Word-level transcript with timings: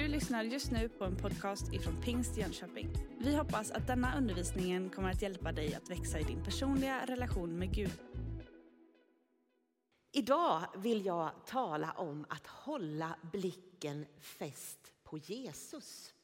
Du 0.00 0.08
lyssnar 0.08 0.42
just 0.42 0.70
nu 0.70 0.88
på 0.88 1.04
en 1.04 1.16
podcast 1.16 1.72
ifrån 1.72 2.02
Pingst 2.02 2.36
Jönköping. 2.36 2.88
Vi 3.18 3.36
hoppas 3.36 3.70
att 3.70 3.86
denna 3.86 4.16
undervisning 4.16 4.90
kommer 4.90 5.10
att 5.10 5.22
hjälpa 5.22 5.52
dig 5.52 5.74
att 5.74 5.90
växa 5.90 6.18
i 6.18 6.22
din 6.22 6.44
personliga 6.44 7.06
relation 7.06 7.58
med 7.58 7.74
Gud. 7.74 7.92
Idag 10.12 10.62
vill 10.76 11.06
jag 11.06 11.30
tala 11.46 11.92
om 11.92 12.26
att 12.28 12.46
hålla 12.46 13.16
blicken 13.32 14.06
fäst 14.20 14.92
på 15.04 15.18
Jesus. 15.18 16.14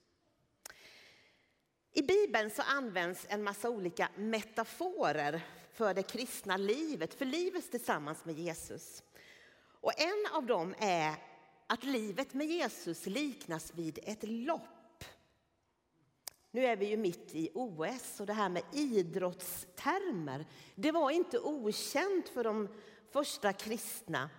I 1.93 2.03
Bibeln 2.03 2.51
så 2.51 2.63
används 2.63 3.27
en 3.29 3.43
massa 3.43 3.71
olika 3.71 4.09
metaforer 4.17 5.41
för 5.73 5.95
det 5.95 6.03
kristna 6.03 6.57
livet, 6.57 7.15
för 7.15 7.25
livet 7.25 7.71
tillsammans 7.71 8.25
med 8.25 8.39
Jesus. 8.39 9.03
Och 9.81 10.01
en 10.01 10.27
av 10.33 10.47
dem 10.47 10.75
är 10.79 11.15
att 11.67 11.85
livet 11.85 12.35
med 12.35 12.47
Jesus 12.47 13.07
liknas 13.07 13.73
vid 13.75 13.99
ett 14.03 14.23
lopp. 14.23 15.05
Nu 16.51 16.67
är 16.67 16.77
vi 16.77 16.87
ju 16.87 16.97
mitt 16.97 17.35
i 17.35 17.51
OS 17.55 18.21
och 18.21 18.27
det 18.27 18.33
här 18.33 18.49
med 18.49 18.63
idrottstermer, 18.73 20.47
det 20.75 20.93
var 20.93 21.11
inte 21.11 21.39
okänt 21.39 22.29
för 22.29 22.45
de 22.45 22.69
första 23.11 23.53
kristna. 23.53 24.31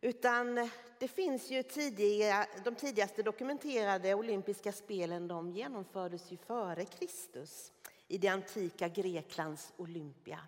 Utan 0.00 0.70
det 0.98 1.08
finns 1.08 1.50
ju 1.50 1.62
tidiga, 1.62 2.46
de 2.64 2.74
tidigaste 2.74 3.22
dokumenterade 3.22 4.14
olympiska 4.14 4.72
spelen 4.72 5.28
de 5.28 5.50
genomfördes 5.50 6.32
ju 6.32 6.36
före 6.36 6.84
Kristus 6.84 7.72
i 8.08 8.18
det 8.18 8.28
antika 8.28 8.88
Greklands 8.88 9.72
Olympia. 9.76 10.40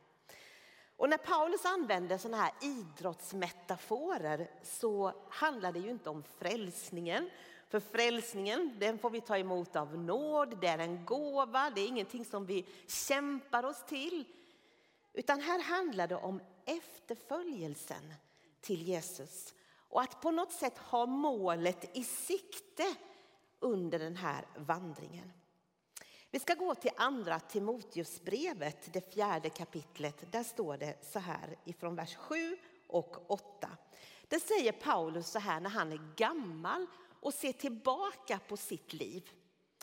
Och 0.98 1.08
när 1.08 1.18
Paulus 1.18 1.64
använder 1.64 2.18
sådana 2.18 2.42
här 2.42 2.52
idrottsmetaforer 2.60 4.50
så 4.62 5.12
handlar 5.28 5.72
det 5.72 5.78
ju 5.78 5.90
inte 5.90 6.10
om 6.10 6.22
frälsningen. 6.22 7.30
För 7.68 7.80
frälsningen 7.80 8.76
den 8.78 8.98
får 8.98 9.10
vi 9.10 9.20
ta 9.20 9.38
emot 9.38 9.76
av 9.76 9.98
nåd, 9.98 10.60
det 10.60 10.66
är 10.66 10.78
en 10.78 11.04
gåva, 11.04 11.70
det 11.70 11.80
är 11.80 11.86
ingenting 11.86 12.24
som 12.24 12.46
vi 12.46 12.66
kämpar 12.86 13.64
oss 13.64 13.84
till. 13.86 14.24
Utan 15.12 15.40
här 15.40 15.62
handlar 15.62 16.08
det 16.08 16.16
om 16.16 16.40
efterföljelsen 16.64 18.14
till 18.60 18.82
Jesus 18.82 19.54
och 19.88 20.00
att 20.00 20.20
på 20.20 20.30
något 20.30 20.52
sätt 20.52 20.78
ha 20.78 21.06
målet 21.06 21.96
i 21.96 22.04
sikte 22.04 22.94
under 23.60 23.98
den 23.98 24.16
här 24.16 24.44
vandringen. 24.56 25.32
Vi 26.30 26.38
ska 26.38 26.54
gå 26.54 26.74
till 26.74 26.90
andra 26.96 27.40
Timoteusbrevet, 27.40 28.92
det 28.92 29.14
fjärde 29.14 29.50
kapitlet. 29.50 30.32
Där 30.32 30.42
står 30.42 30.76
det 30.76 31.04
så 31.04 31.18
här 31.18 31.56
ifrån 31.64 31.94
vers 31.94 32.16
7 32.16 32.56
och 32.86 33.30
8. 33.30 33.68
Det 34.28 34.40
säger 34.40 34.72
Paulus 34.72 35.30
så 35.30 35.38
här 35.38 35.60
när 35.60 35.70
han 35.70 35.92
är 35.92 36.14
gammal 36.16 36.86
och 37.20 37.34
ser 37.34 37.52
tillbaka 37.52 38.40
på 38.48 38.56
sitt 38.56 38.92
liv. 38.92 39.30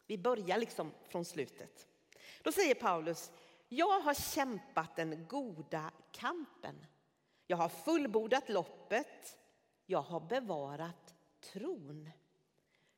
Vi 0.08 0.18
börjar 0.18 0.58
liksom 0.58 0.92
från 1.10 1.26
slutet. 1.26 1.88
Då 2.42 2.52
säger 2.52 2.76
Paulus, 2.76 3.32
jag 3.70 4.00
har 4.00 4.14
kämpat 4.14 4.96
den 4.96 5.28
goda 5.28 5.92
kampen. 6.12 6.86
Jag 7.48 7.58
har 7.58 7.70
fullbordat 7.70 8.50
loppet. 8.50 9.38
Jag 9.86 10.02
har 10.02 10.20
bevarat 10.20 11.16
tron. 11.54 12.10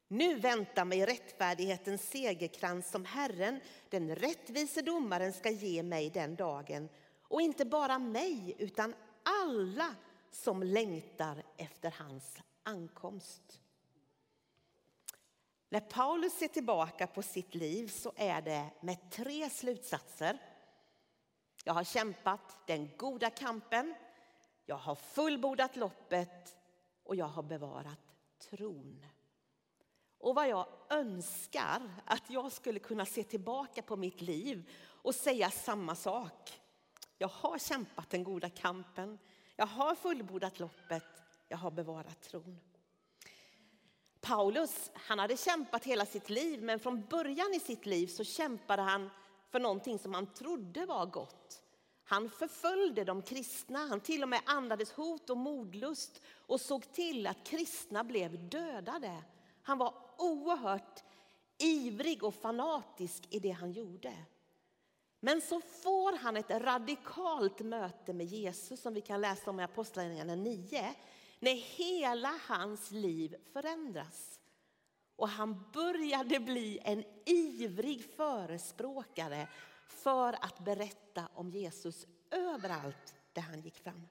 Nu 0.08 0.36
väntar 0.36 0.86
mig 0.86 1.06
rättfärdighetens 1.06 2.10
segerkrans 2.10 2.92
som 2.92 3.06
Herren, 3.06 3.60
den 3.90 4.16
rättvise 4.16 4.82
domaren, 4.82 5.34
ska 5.34 5.50
ge 5.50 5.84
mig 5.84 6.10
den 6.10 6.36
dagen. 6.36 6.90
Och 7.22 7.42
inte 7.42 7.66
bara 7.66 8.00
mig, 8.00 8.56
utan 8.58 8.96
alla 9.24 9.96
som 10.32 10.64
längtar 10.64 11.44
efter 11.58 11.92
hans 11.92 12.38
ankomst. 12.64 13.62
När 15.70 15.80
Paulus 15.80 16.34
ser 16.34 16.48
tillbaka 16.48 17.08
på 17.08 17.22
sitt 17.22 17.56
liv 17.56 17.88
så 17.88 18.14
är 18.16 18.42
det 18.42 18.70
med 18.82 19.12
tre 19.12 19.50
slutsatser. 19.50 20.38
Jag 21.64 21.74
har 21.74 21.84
kämpat 21.84 22.68
den 22.68 22.90
goda 22.98 23.30
kampen, 23.30 23.96
jag 24.66 24.76
har 24.76 24.96
fullbordat 24.96 25.76
loppet 25.76 26.58
och 27.04 27.16
jag 27.16 27.26
har 27.26 27.44
bevarat 27.44 28.00
tron. 28.50 29.06
Och 30.20 30.36
vad 30.36 30.50
jag 30.50 30.68
önskar 30.90 31.82
att 32.06 32.30
jag 32.30 32.52
skulle 32.52 32.80
kunna 32.80 33.06
se 33.06 33.24
tillbaka 33.24 33.82
på 33.82 33.96
mitt 33.96 34.22
liv 34.22 34.70
och 35.02 35.16
säga 35.16 35.52
samma 35.52 35.96
sak. 35.96 36.62
Jag 37.18 37.28
har 37.28 37.58
kämpat 37.58 38.10
den 38.10 38.24
goda 38.24 38.50
kampen, 38.50 39.20
jag 39.56 39.66
har 39.66 39.96
fullbordat 39.96 40.60
loppet, 40.60 41.04
jag 41.48 41.58
har 41.58 41.72
bevarat 41.72 42.22
tron. 42.22 42.60
Paulus 44.22 44.92
han 44.94 45.20
hade 45.20 45.38
kämpat 45.38 45.84
hela 45.84 46.06
sitt 46.06 46.30
liv, 46.30 46.64
men 46.64 46.80
från 46.80 47.06
början 47.06 47.54
i 47.54 47.60
sitt 47.60 47.86
liv 47.86 48.08
så 48.08 48.24
kämpade 48.24 48.82
han 48.82 49.10
för 49.50 49.60
någonting 49.60 50.00
som 50.00 50.14
han 50.14 50.34
trodde 50.34 50.86
var 50.86 51.06
gott. 51.06 51.64
Han 52.04 52.30
förföljde 52.30 53.04
de 53.04 53.22
kristna, 53.22 53.80
han 53.80 54.00
till 54.00 54.24
och 54.24 54.30
med 54.30 54.42
andades 54.46 54.92
hot 54.92 55.30
och 55.30 55.38
modlust 55.38 56.22
och 56.48 56.62
såg 56.62 56.92
till 56.92 57.28
att 57.28 57.44
kristna 57.44 58.04
blev 58.04 58.50
dödade. 58.50 59.24
Han 59.64 59.78
var 59.78 60.07
oerhört 60.18 61.04
ivrig 61.58 62.24
och 62.24 62.36
fanatisk 62.36 63.28
i 63.30 63.40
det 63.40 63.52
han 63.52 63.72
gjorde. 63.72 64.14
Men 65.20 65.42
så 65.42 65.62
får 65.62 66.18
han 66.18 66.38
ett 66.38 66.50
radikalt 66.50 67.60
möte 67.60 68.14
med 68.14 68.26
Jesus 68.26 68.82
som 68.82 68.94
vi 68.94 69.02
kan 69.02 69.22
läsa 69.22 69.50
om 69.50 69.60
i 69.60 69.64
Apostlagärningarna 69.64 70.36
9 70.36 70.96
när 71.40 71.54
hela 71.54 72.40
hans 72.48 72.92
liv 72.92 73.36
förändras. 73.54 74.40
Och 75.16 75.30
han 75.30 75.66
började 75.74 76.40
bli 76.40 76.80
en 76.84 77.04
ivrig 77.26 78.06
förespråkare 78.16 79.48
för 79.88 80.34
att 80.34 80.60
berätta 80.60 81.30
om 81.34 81.50
Jesus 81.50 82.06
överallt 82.32 83.16
där 83.34 83.42
han 83.42 83.62
gick 83.62 83.78
fram. 83.78 84.08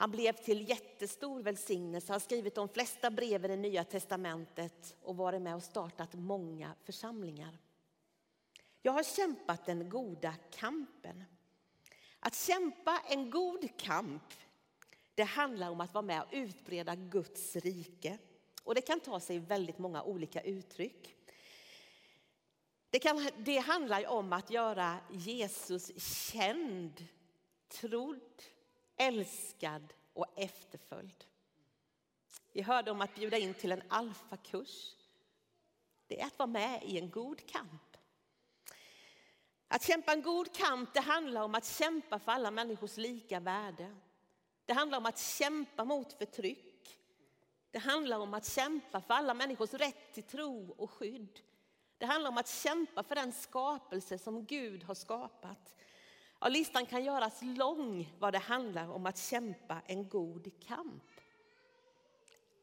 Han 0.00 0.10
blev 0.10 0.32
till 0.32 0.68
jättestor 0.68 1.42
välsignelse, 1.42 2.12
har 2.12 2.20
skrivit 2.20 2.54
de 2.54 2.68
flesta 2.68 3.10
breven 3.10 3.50
i 3.50 3.56
Nya 3.56 3.84
testamentet 3.84 4.96
och 5.02 5.16
varit 5.16 5.42
med 5.42 5.54
och 5.54 5.62
startat 5.62 6.14
många 6.14 6.74
församlingar. 6.84 7.58
Jag 8.82 8.92
har 8.92 9.02
kämpat 9.02 9.66
den 9.66 9.88
goda 9.88 10.34
kampen. 10.50 11.24
Att 12.20 12.36
kämpa 12.36 13.02
en 13.08 13.30
god 13.30 13.78
kamp 13.78 14.22
det 15.14 15.22
handlar 15.22 15.70
om 15.70 15.80
att 15.80 15.94
vara 15.94 16.02
med 16.02 16.22
och 16.22 16.28
utbreda 16.32 16.94
Guds 16.94 17.56
rike. 17.56 18.18
Och 18.62 18.74
det 18.74 18.80
kan 18.80 19.00
ta 19.00 19.20
sig 19.20 19.38
väldigt 19.38 19.78
många 19.78 20.02
olika 20.02 20.40
uttryck. 20.40 21.16
Det, 22.90 22.98
kan, 22.98 23.30
det 23.38 23.58
handlar 23.58 24.06
om 24.06 24.32
att 24.32 24.50
göra 24.50 24.98
Jesus 25.10 26.02
känd, 26.30 27.06
trodd, 27.68 28.42
älskad 29.00 29.92
och 30.12 30.26
efterföljd. 30.36 31.24
Vi 32.52 32.62
hörde 32.62 32.90
om 32.90 33.00
att 33.00 33.14
bjuda 33.14 33.38
in 33.38 33.54
till 33.54 33.72
en 33.72 33.82
alfakurs. 33.88 34.96
Det 36.06 36.20
är 36.20 36.26
att 36.26 36.38
vara 36.38 36.46
med 36.46 36.82
i 36.84 36.98
en 36.98 37.10
god 37.10 37.46
kamp. 37.46 37.96
Att 39.68 39.86
kämpa 39.86 40.12
en 40.12 40.22
god 40.22 40.54
kamp 40.54 40.94
det 40.94 41.00
handlar 41.00 41.42
om 41.42 41.54
att 41.54 41.66
kämpa 41.66 42.18
för 42.18 42.32
alla 42.32 42.50
människors 42.50 42.96
lika 42.96 43.40
värde. 43.40 43.96
Det 44.64 44.72
handlar 44.72 44.98
om 44.98 45.06
att 45.06 45.18
kämpa 45.18 45.84
mot 45.84 46.12
förtryck. 46.12 46.98
Det 47.70 47.78
handlar 47.78 48.18
om 48.18 48.34
att 48.34 48.46
kämpa 48.46 49.00
för 49.00 49.14
alla 49.14 49.34
människors 49.34 49.74
rätt 49.74 50.14
till 50.14 50.22
tro 50.22 50.74
och 50.78 50.90
skydd. 50.90 51.40
Det 51.98 52.06
handlar 52.06 52.30
om 52.30 52.38
att 52.38 52.48
kämpa 52.48 53.02
för 53.02 53.14
den 53.14 53.32
skapelse 53.32 54.18
som 54.18 54.44
Gud 54.44 54.82
har 54.82 54.94
skapat. 54.94 55.74
Ja, 56.42 56.48
listan 56.48 56.86
kan 56.86 57.04
göras 57.04 57.42
lång 57.42 58.12
vad 58.18 58.32
det 58.32 58.38
handlar 58.38 58.88
om 58.88 59.06
att 59.06 59.18
kämpa 59.18 59.82
en 59.86 60.08
god 60.08 60.50
kamp. 60.66 61.02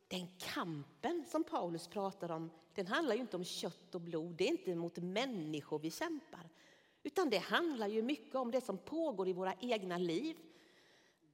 Den 0.07 0.27
kampen 0.37 1.25
som 1.31 1.43
Paulus 1.43 1.87
pratar 1.87 2.31
om, 2.31 2.49
den 2.73 2.87
handlar 2.87 3.15
ju 3.15 3.21
inte 3.21 3.35
om 3.35 3.43
kött 3.43 3.95
och 3.95 4.01
blod. 4.01 4.35
Det 4.35 4.43
är 4.43 4.51
inte 4.51 4.75
mot 4.75 4.97
människor 4.97 5.79
vi 5.79 5.91
kämpar. 5.91 6.49
Utan 7.03 7.29
det 7.29 7.37
handlar 7.37 7.87
ju 7.87 8.01
mycket 8.01 8.35
om 8.35 8.51
det 8.51 8.61
som 8.61 8.77
pågår 8.77 9.27
i 9.27 9.33
våra 9.33 9.53
egna 9.59 9.97
liv. 9.97 10.37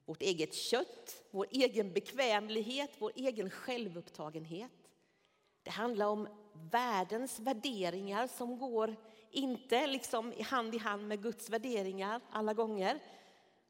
Vårt 0.05 0.21
eget 0.21 0.53
kött, 0.53 1.23
vår 1.31 1.47
egen 1.51 1.93
bekvämlighet, 1.93 2.91
vår 2.99 3.11
egen 3.15 3.49
självupptagenhet. 3.49 4.89
Det 5.63 5.71
handlar 5.71 6.07
om 6.07 6.27
världens 6.53 7.39
värderingar 7.39 8.27
som 8.27 8.57
går 8.57 8.95
inte 9.33 9.87
liksom 9.87 10.33
hand 10.45 10.75
i 10.75 10.77
hand 10.77 11.07
med 11.07 11.21
Guds 11.21 11.49
värderingar 11.49 12.21
alla 12.29 12.53
gånger. 12.53 12.99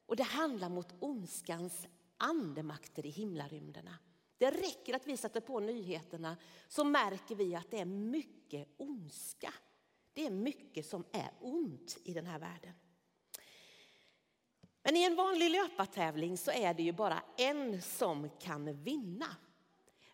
Och 0.05 0.15
det 0.15 0.23
handlar 0.23 0.69
mot 0.69 0.93
ondskans 0.99 1.87
andemakter 2.17 3.05
i 3.05 3.09
himlarymderna. 3.09 3.97
Det 4.37 4.51
räcker 4.51 4.95
att 4.95 5.07
vi 5.07 5.17
sätter 5.17 5.41
på 5.41 5.59
nyheterna 5.59 6.37
så 6.67 6.83
märker 6.83 7.35
vi 7.35 7.55
att 7.55 7.71
det 7.71 7.79
är 7.79 7.85
mycket 7.85 8.67
ondska. 8.77 9.53
Det 10.13 10.25
är 10.25 10.31
mycket 10.31 10.85
som 10.85 11.05
är 11.11 11.31
ont 11.39 11.97
i 12.03 12.13
den 12.13 12.25
här 12.25 12.39
världen. 12.39 12.73
Men 14.83 14.95
i 14.95 15.03
en 15.03 15.15
vanlig 15.15 15.49
löpartävling 15.49 16.37
så 16.37 16.51
är 16.51 16.73
det 16.73 16.83
ju 16.83 16.91
bara 16.91 17.23
en 17.37 17.81
som 17.81 18.29
kan 18.29 18.83
vinna. 18.83 19.35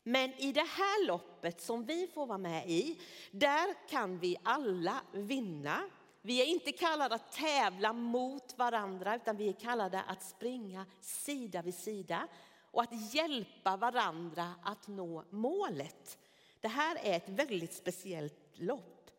Men 0.10 0.34
i 0.34 0.52
det 0.52 0.68
här 0.68 1.06
loppet 1.06 1.62
som 1.62 1.86
vi 1.86 2.08
får 2.08 2.26
vara 2.26 2.38
med 2.38 2.70
i, 2.70 3.00
där 3.32 3.88
kan 3.90 4.20
vi 4.20 4.38
alla 4.44 5.02
vinna. 5.12 5.90
Vi 6.22 6.42
är 6.42 6.46
inte 6.46 6.72
kallade 6.72 7.16
att 7.16 7.32
tävla 7.32 7.94
mot 7.94 8.58
varandra, 8.58 9.16
utan 9.16 9.38
vi 9.38 9.50
är 9.50 9.54
kallade 9.54 10.02
att 10.02 10.24
springa 10.24 10.86
sida 11.02 11.62
vid 11.62 11.76
sida 11.76 12.28
och 12.72 12.82
att 12.82 13.14
hjälpa 13.14 13.78
varandra 13.78 14.54
att 14.64 14.88
nå 14.88 15.24
målet. 15.30 16.18
Det 16.60 16.68
här 16.68 16.98
är 17.04 17.18
ett 17.18 17.30
väldigt 17.30 17.74
speciellt 17.74 18.52
lopp. 18.54 19.12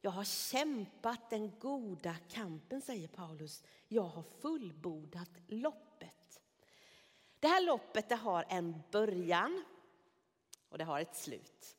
Jag 0.00 0.10
har 0.10 0.24
kämpat 0.24 1.30
den 1.30 1.58
goda 1.58 2.16
kampen, 2.28 2.80
säger 2.80 3.08
Paulus. 3.08 3.62
Jag 3.88 4.02
har 4.02 4.24
fullbordat 4.40 5.30
loppet. 5.48 6.40
Det 7.40 7.48
här 7.48 7.66
loppet 7.66 8.08
det 8.08 8.16
har 8.16 8.44
en 8.48 8.82
början 8.90 9.64
och 10.74 10.78
det 10.78 10.84
har 10.84 11.00
ett 11.00 11.16
slut. 11.16 11.76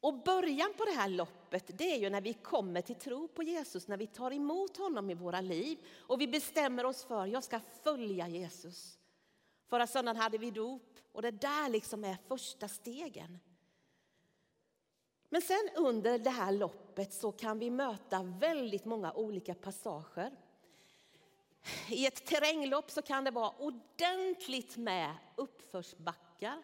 Och 0.00 0.22
början 0.22 0.74
på 0.76 0.84
det 0.84 0.90
här 0.90 1.08
loppet 1.08 1.78
det 1.78 1.94
är 1.94 1.98
ju 1.98 2.10
när 2.10 2.20
vi 2.20 2.32
kommer 2.32 2.82
till 2.82 2.94
tro 2.94 3.28
på 3.28 3.42
Jesus, 3.42 3.88
när 3.88 3.96
vi 3.96 4.06
tar 4.06 4.32
emot 4.32 4.76
honom 4.76 5.10
i 5.10 5.14
våra 5.14 5.40
liv 5.40 5.78
och 5.96 6.20
vi 6.20 6.28
bestämmer 6.28 6.84
oss 6.84 7.04
för 7.04 7.26
jag 7.26 7.44
ska 7.44 7.60
följa 7.82 8.28
Jesus. 8.28 8.98
Förra 9.66 9.86
söndagen 9.86 10.20
hade 10.20 10.38
vi 10.38 10.50
dop 10.50 10.98
och 11.12 11.22
det 11.22 11.30
där 11.30 11.68
liksom 11.68 12.04
är 12.04 12.16
första 12.28 12.68
stegen. 12.68 13.38
Men 15.28 15.42
sen 15.42 15.70
under 15.76 16.18
det 16.18 16.30
här 16.30 16.52
loppet 16.52 17.12
så 17.12 17.32
kan 17.32 17.58
vi 17.58 17.70
möta 17.70 18.22
väldigt 18.22 18.84
många 18.84 19.12
olika 19.12 19.54
passager. 19.54 20.32
I 21.88 22.06
ett 22.06 22.26
terränglopp 22.26 22.90
så 22.90 23.02
kan 23.02 23.24
det 23.24 23.30
vara 23.30 23.50
ordentligt 23.50 24.76
med 24.76 25.16
uppförsbackar. 25.36 26.62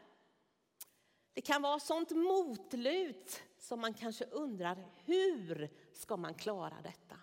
Det 1.37 1.43
kan 1.43 1.63
vara 1.63 1.81
sånt 1.81 2.11
motlut 2.11 3.43
som 3.59 3.81
man 3.81 3.95
kanske 3.95 4.25
undrar 4.25 4.85
hur 5.05 5.71
ska 5.93 6.17
man 6.17 6.35
klara 6.35 6.75
detta? 6.83 7.17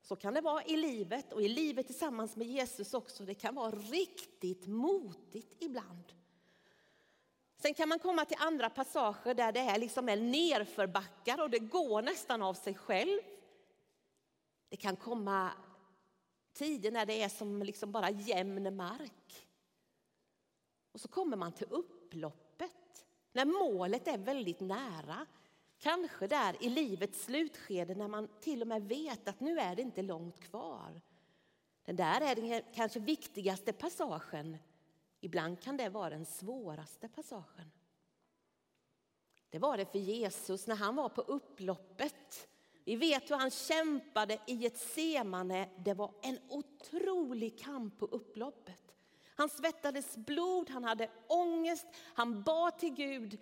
Så 0.00 0.16
kan 0.16 0.34
det 0.34 0.40
vara 0.40 0.64
i 0.64 0.76
livet 0.76 1.32
och 1.32 1.42
i 1.42 1.48
livet 1.48 1.86
tillsammans 1.86 2.36
med 2.36 2.46
Jesus 2.46 2.94
också. 2.94 3.24
Det 3.24 3.34
kan 3.34 3.54
vara 3.54 3.70
riktigt 3.70 4.66
motigt 4.66 5.56
ibland. 5.62 6.12
Sen 7.56 7.74
kan 7.74 7.88
man 7.88 7.98
komma 7.98 8.24
till 8.24 8.36
andra 8.40 8.70
passager 8.70 9.34
där 9.34 9.52
det 9.52 9.60
är 9.60 9.78
liksom 9.78 10.08
en 10.08 10.30
nerförbackar 10.30 11.42
och 11.42 11.50
det 11.50 11.58
går 11.58 12.02
nästan 12.02 12.42
av 12.42 12.54
sig 12.54 12.74
själv. 12.74 13.20
Det 14.68 14.76
kan 14.76 14.96
komma 14.96 15.52
tider 16.52 16.90
när 16.90 17.06
det 17.06 17.22
är 17.22 17.28
som 17.28 17.62
liksom 17.62 17.92
bara 17.92 18.10
jämn 18.10 18.76
mark. 18.76 19.48
Och 20.92 21.00
så 21.00 21.08
kommer 21.08 21.36
man 21.36 21.52
till 21.52 21.66
hoppet, 22.58 23.06
när 23.32 23.44
målet 23.44 24.08
är 24.08 24.18
väldigt 24.18 24.60
nära. 24.60 25.26
Kanske 25.78 26.26
där 26.26 26.64
i 26.64 26.68
livets 26.68 27.24
slutskede 27.24 27.94
när 27.94 28.08
man 28.08 28.28
till 28.40 28.62
och 28.62 28.68
med 28.68 28.82
vet 28.82 29.28
att 29.28 29.40
nu 29.40 29.58
är 29.58 29.76
det 29.76 29.82
inte 29.82 30.02
långt 30.02 30.40
kvar. 30.40 31.00
Den 31.84 31.96
där 31.96 32.20
är 32.20 32.34
den 32.34 32.62
kanske 32.74 33.00
viktigaste 33.00 33.72
passagen. 33.72 34.56
Ibland 35.20 35.60
kan 35.60 35.76
det 35.76 35.88
vara 35.88 36.10
den 36.10 36.26
svåraste 36.26 37.08
passagen. 37.08 37.70
Det 39.50 39.58
var 39.58 39.76
det 39.76 39.92
för 39.92 39.98
Jesus 39.98 40.66
när 40.66 40.76
han 40.76 40.96
var 40.96 41.08
på 41.08 41.20
upploppet. 41.20 42.48
Vi 42.84 42.96
vet 42.96 43.30
hur 43.30 43.36
han 43.36 43.50
kämpade 43.50 44.38
i 44.46 44.66
ett 44.66 44.78
semane. 44.78 45.68
Det 45.78 45.94
var 45.94 46.14
en 46.22 46.38
otrolig 46.48 47.58
kamp 47.58 47.98
på 47.98 48.06
upploppet. 48.06 48.87
Han 49.38 49.48
svettades 49.48 50.16
blod, 50.16 50.70
han 50.70 50.84
hade 50.84 51.10
ångest, 51.26 51.86
han 52.14 52.42
bad 52.42 52.78
till 52.78 52.94
Gud. 52.94 53.38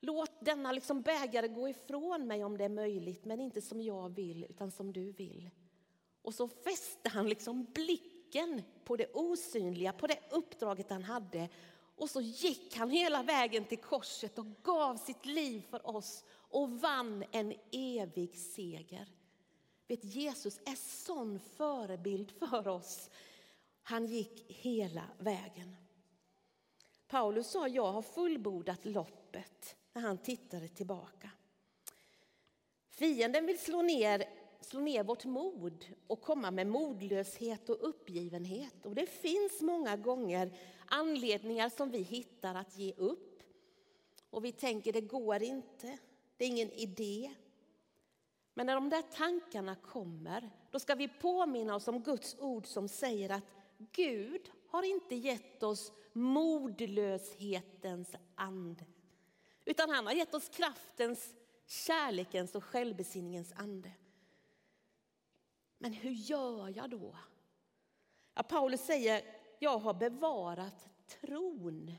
Låt 0.00 0.30
denna 0.40 0.72
liksom 0.72 1.02
bägare 1.02 1.48
gå 1.48 1.68
ifrån 1.68 2.26
mig 2.26 2.44
om 2.44 2.58
det 2.58 2.64
är 2.64 2.68
möjligt, 2.68 3.24
men 3.24 3.40
inte 3.40 3.60
som 3.60 3.80
jag 3.80 4.14
vill, 4.14 4.44
utan 4.44 4.70
som 4.70 4.92
du 4.92 5.12
vill. 5.12 5.50
Och 6.22 6.34
så 6.34 6.48
fäste 6.48 7.08
han 7.08 7.28
liksom 7.28 7.64
blicken 7.64 8.62
på 8.84 8.96
det 8.96 9.14
osynliga, 9.14 9.92
på 9.92 10.06
det 10.06 10.18
uppdraget 10.30 10.90
han 10.90 11.02
hade. 11.02 11.48
Och 11.96 12.10
så 12.10 12.20
gick 12.20 12.76
han 12.76 12.90
hela 12.90 13.22
vägen 13.22 13.64
till 13.64 13.78
korset 13.78 14.38
och 14.38 14.62
gav 14.62 14.96
sitt 14.96 15.26
liv 15.26 15.66
för 15.70 15.96
oss 15.96 16.24
och 16.30 16.80
vann 16.80 17.24
en 17.30 17.54
evig 17.72 18.38
seger. 18.38 19.08
Vet, 19.88 20.04
Jesus 20.04 20.58
är 20.58 21.04
sån 21.04 21.40
förebild 21.40 22.30
för 22.30 22.68
oss. 22.68 23.10
Han 23.86 24.06
gick 24.06 24.44
hela 24.48 25.02
vägen. 25.18 25.76
Paulus 27.06 27.50
sa, 27.50 27.68
jag 27.68 27.92
har 27.92 28.02
fullbordat 28.02 28.84
loppet 28.84 29.76
när 29.92 30.02
han 30.02 30.18
tittade 30.18 30.68
tillbaka. 30.68 31.30
Fienden 32.90 33.46
vill 33.46 33.58
slå 33.58 33.82
ner, 33.82 34.24
slå 34.60 34.80
ner 34.80 35.04
vårt 35.04 35.24
mod 35.24 35.86
och 36.06 36.20
komma 36.20 36.50
med 36.50 36.66
modlöshet 36.66 37.68
och 37.68 37.88
uppgivenhet. 37.88 38.86
Och 38.86 38.94
det 38.94 39.06
finns 39.06 39.60
många 39.60 39.96
gånger 39.96 40.58
anledningar 40.86 41.68
som 41.68 41.90
vi 41.90 41.98
hittar 41.98 42.54
att 42.54 42.78
ge 42.78 42.92
upp. 42.92 43.42
Och 44.30 44.44
vi 44.44 44.52
tänker 44.52 44.92
det 44.92 45.00
går 45.00 45.42
inte, 45.42 45.98
det 46.36 46.44
är 46.44 46.48
ingen 46.48 46.72
idé. 46.72 47.34
Men 48.54 48.66
när 48.66 48.74
de 48.74 48.90
där 48.90 49.02
tankarna 49.02 49.74
kommer, 49.74 50.50
då 50.70 50.78
ska 50.78 50.94
vi 50.94 51.08
påminna 51.08 51.74
oss 51.74 51.88
om 51.88 52.02
Guds 52.02 52.36
ord 52.38 52.66
som 52.66 52.88
säger 52.88 53.30
att 53.30 53.44
Gud 53.78 54.50
har 54.68 54.82
inte 54.82 55.14
gett 55.14 55.62
oss 55.62 55.92
modlöshetens 56.12 58.16
ande. 58.34 58.84
Utan 59.64 59.90
han 59.90 60.06
har 60.06 60.12
gett 60.12 60.34
oss 60.34 60.48
kraftens, 60.48 61.34
kärlekens 61.66 62.54
och 62.54 62.64
självbesinningens 62.64 63.52
ande. 63.52 63.92
Men 65.78 65.92
hur 65.92 66.10
gör 66.10 66.72
jag 66.76 66.90
då? 66.90 67.16
Ja, 68.34 68.42
Paulus 68.42 68.80
säger, 68.80 69.24
jag 69.58 69.78
har 69.78 69.94
bevarat 69.94 70.88
tron. 71.20 71.92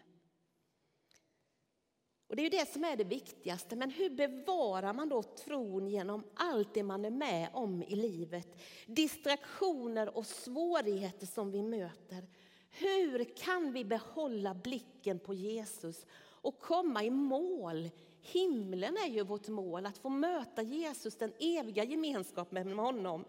Och 2.28 2.36
Det 2.36 2.42
är 2.42 2.44
ju 2.44 2.58
det 2.58 2.70
som 2.70 2.84
är 2.84 2.96
det 2.96 3.04
viktigaste. 3.04 3.76
Men 3.76 3.92
hur 3.92 4.10
bevarar 4.10 4.94
man 4.94 5.10
då 5.10 5.24
tron 5.24 5.88
genom 5.88 6.24
allt 6.36 6.74
det 6.74 6.84
man 6.84 7.06
är 7.06 7.12
med 7.12 7.50
om 7.54 7.84
i 7.84 7.96
livet? 7.96 8.48
Distraktioner 8.86 10.18
och 10.18 10.26
svårigheter 10.26 11.26
som 11.26 11.52
vi 11.52 11.64
möter. 11.64 12.28
Hur 12.70 13.24
kan 13.38 13.74
vi 13.74 13.86
behålla 13.86 14.54
blicken 14.54 15.20
på 15.20 15.34
Jesus 15.34 16.06
och 16.22 16.60
komma 16.60 17.04
i 17.04 17.10
mål? 17.10 17.90
Himlen 18.22 18.98
är 18.98 19.10
ju 19.10 19.24
vårt 19.24 19.48
mål, 19.48 19.86
att 19.86 19.98
få 19.98 20.10
möta 20.10 20.62
Jesus, 20.62 21.16
den 21.16 21.34
eviga 21.40 21.84
gemenskapen 21.84 22.76
med 22.76 22.86
honom. 22.86 23.26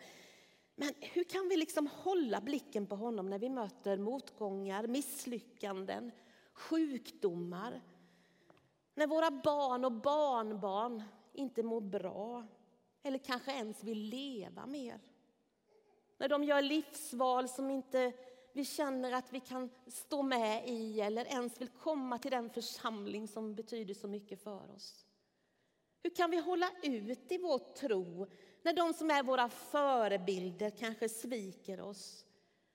Men 0.76 0.94
hur 1.00 1.24
kan 1.24 1.48
vi 1.48 1.56
liksom 1.56 1.86
hålla 1.86 2.40
blicken 2.40 2.86
på 2.86 2.96
honom 2.96 3.30
när 3.30 3.38
vi 3.38 3.48
möter 3.48 3.98
motgångar, 3.98 4.86
misslyckanden, 4.86 6.10
sjukdomar? 6.52 7.80
När 8.96 9.06
våra 9.06 9.30
barn 9.30 9.84
och 9.84 9.92
barnbarn 9.92 11.02
inte 11.32 11.62
mår 11.62 11.80
bra 11.80 12.46
eller 13.02 13.18
kanske 13.18 13.52
ens 13.52 13.84
vill 13.84 13.98
leva 13.98 14.66
mer. 14.66 15.00
När 16.18 16.28
de 16.28 16.44
gör 16.44 16.62
livsval 16.62 17.48
som 17.48 17.70
inte 17.70 18.12
vi 18.52 18.64
känner 18.64 19.12
att 19.12 19.32
vi 19.32 19.40
kan 19.40 19.70
stå 19.86 20.22
med 20.22 20.68
i 20.68 21.00
eller 21.00 21.24
ens 21.24 21.60
vill 21.60 21.68
komma 21.68 22.18
till 22.18 22.30
den 22.30 22.50
församling 22.50 23.28
som 23.28 23.54
betyder 23.54 23.94
så 23.94 24.08
mycket 24.08 24.42
för 24.42 24.70
oss. 24.74 25.06
Hur 26.02 26.10
kan 26.10 26.30
vi 26.30 26.40
hålla 26.40 26.70
ut 26.82 27.32
i 27.32 27.38
vår 27.38 27.58
tro 27.58 28.26
när 28.62 28.72
de 28.72 28.94
som 28.94 29.10
är 29.10 29.22
våra 29.22 29.48
förebilder 29.48 30.70
kanske 30.70 31.08
sviker 31.08 31.80
oss? 31.80 32.24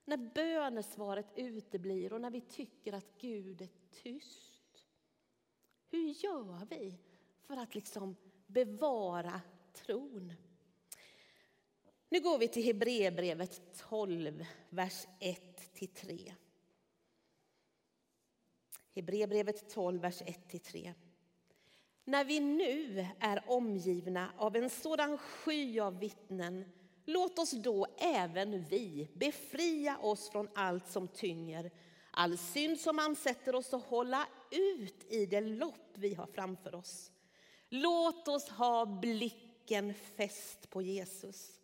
När 0.06 0.18
bönesvaret 0.18 1.28
uteblir 1.36 2.14
och 2.14 2.22
när 2.22 2.32
vi 2.32 2.42
tycker 2.42 2.94
att 2.94 3.18
Gud 3.18 3.62
är 3.62 3.70
tyst? 4.04 4.51
Hur 5.92 6.24
gör 6.24 6.66
vi 6.70 6.98
för 7.48 7.58
att 7.58 7.76
liksom 7.76 8.16
bevara 8.48 9.42
tron? 9.74 10.34
Nu 12.10 12.20
går 12.20 12.38
vi 12.38 12.48
till 12.48 12.64
Hebreerbrevet 12.64 13.62
12, 13.90 14.46
vers 14.70 15.06
1-3. 15.20 16.32
Hebreerbrevet 18.96 19.70
12, 19.70 20.02
vers 20.02 20.22
1-3. 20.22 20.94
När 22.04 22.26
vi 22.26 22.40
nu 22.40 23.08
är 23.20 23.44
omgivna 23.50 24.34
av 24.38 24.56
en 24.56 24.70
sådan 24.70 25.18
sky 25.18 25.80
av 25.80 26.00
vittnen 26.00 26.66
låt 27.06 27.40
oss 27.40 27.52
då 27.52 27.88
även 27.98 28.64
vi 28.64 29.10
befria 29.14 29.98
oss 29.98 30.30
från 30.30 30.50
allt 30.54 30.88
som 30.88 31.08
tynger 31.08 31.72
all 32.12 32.38
synd 32.38 32.80
som 32.80 33.00
ansätter 33.00 33.56
oss 33.56 33.74
och 33.74 33.82
hålla 33.82 34.28
ut 34.52 35.06
i 35.10 35.26
det 35.26 35.42
lopp 35.42 35.92
vi 35.94 36.14
har 36.14 36.28
framför 36.28 36.76
oss. 36.76 37.12
Låt 37.70 38.28
oss 38.28 38.50
ha 38.50 38.86
blicken 38.86 39.94
fäst 39.94 40.70
på 40.70 40.82
Jesus, 40.82 41.60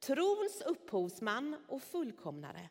trons 0.00 0.62
upphovsman 0.66 1.56
och 1.68 1.82
fullkomnare. 1.82 2.68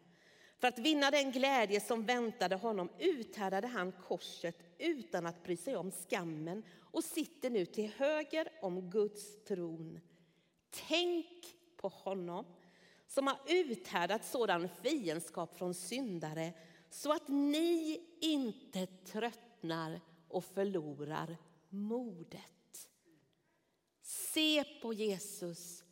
För 0.57 0.67
att 0.67 0.79
vinna 0.79 1.12
den 1.12 1.31
glädje 1.31 1.81
som 1.81 2.05
väntade 2.05 2.55
honom 2.55 2.89
uthärdade 3.00 3.67
han 3.67 3.91
korset 3.91 4.55
utan 4.77 5.25
att 5.25 5.43
bry 5.43 5.57
sig 5.57 5.75
om 5.75 5.91
skammen 5.91 6.63
och 6.91 7.03
sitter 7.03 7.50
nu 7.50 7.65
till 7.65 7.91
höger 7.98 8.48
om 8.62 8.89
Guds 8.89 9.43
tron. 9.43 10.00
Tänk 10.88 11.55
på 11.77 11.88
honom 11.88 12.45
som 13.07 13.27
har 13.27 13.38
uthärdat 13.48 14.25
sådan 14.25 14.69
fiendskap 14.83 15.57
från 15.57 15.74
syndare 15.74 16.53
så 16.89 17.12
att 17.12 17.27
ni 17.27 18.01
inte 18.19 18.86
tröttnar 18.86 20.01
och 20.27 20.46
förlorar 20.46 21.38
modet. 21.69 22.89
Se 24.01 24.63
på 24.81 24.93
Jesus, 24.93 25.84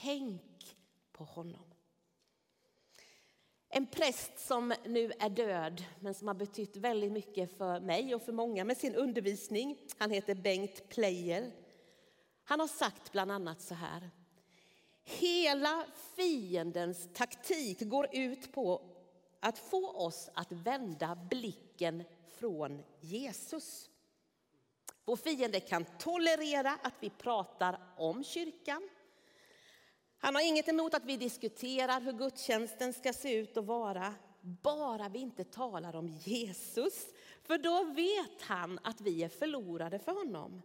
tänk 0.00 0.76
på 1.12 1.24
honom. 1.24 1.64
En 3.68 3.86
präst 3.86 4.38
som 4.38 4.74
nu 4.86 5.12
är 5.18 5.30
död, 5.30 5.84
men 6.00 6.14
som 6.14 6.28
har 6.28 6.34
betytt 6.34 6.76
väldigt 6.76 7.12
mycket 7.12 7.58
för 7.58 7.80
mig 7.80 8.14
och 8.14 8.22
för 8.22 8.32
många 8.32 8.64
med 8.64 8.76
sin 8.76 8.94
undervisning. 8.94 9.78
Han 9.98 10.10
heter 10.10 10.34
Bengt 10.34 10.88
Pleijel. 10.88 11.50
Han 12.44 12.60
har 12.60 12.68
sagt 12.68 13.12
bland 13.12 13.32
annat 13.32 13.62
så 13.62 13.74
här. 13.74 14.10
Hela 15.04 15.84
fiendens 16.16 17.08
taktik 17.14 17.80
går 17.80 18.08
ut 18.12 18.52
på 18.52 18.89
att 19.40 19.58
få 19.58 19.90
oss 19.90 20.30
att 20.34 20.52
vända 20.52 21.14
blicken 21.30 22.04
från 22.38 22.82
Jesus. 23.00 23.90
Vår 25.04 25.16
fiende 25.16 25.60
kan 25.60 25.84
tolerera 25.98 26.78
att 26.82 26.94
vi 27.00 27.10
pratar 27.10 27.80
om 27.96 28.24
kyrkan. 28.24 28.88
Han 30.18 30.34
har 30.34 30.42
inget 30.48 30.68
emot 30.68 30.94
att 30.94 31.04
vi 31.04 31.16
diskuterar 31.16 32.00
hur 32.00 32.12
gudstjänsten 32.12 32.92
ska 32.92 33.12
se 33.12 33.34
ut 33.34 33.56
och 33.56 33.66
vara, 33.66 34.14
bara 34.40 35.08
vi 35.08 35.18
inte 35.18 35.44
talar 35.44 35.96
om 35.96 36.08
Jesus. 36.08 37.06
För 37.42 37.58
då 37.58 37.84
vet 37.84 38.42
han 38.42 38.78
att 38.82 39.00
vi 39.00 39.22
är 39.24 39.28
förlorade 39.28 39.98
för 39.98 40.12
honom. 40.12 40.62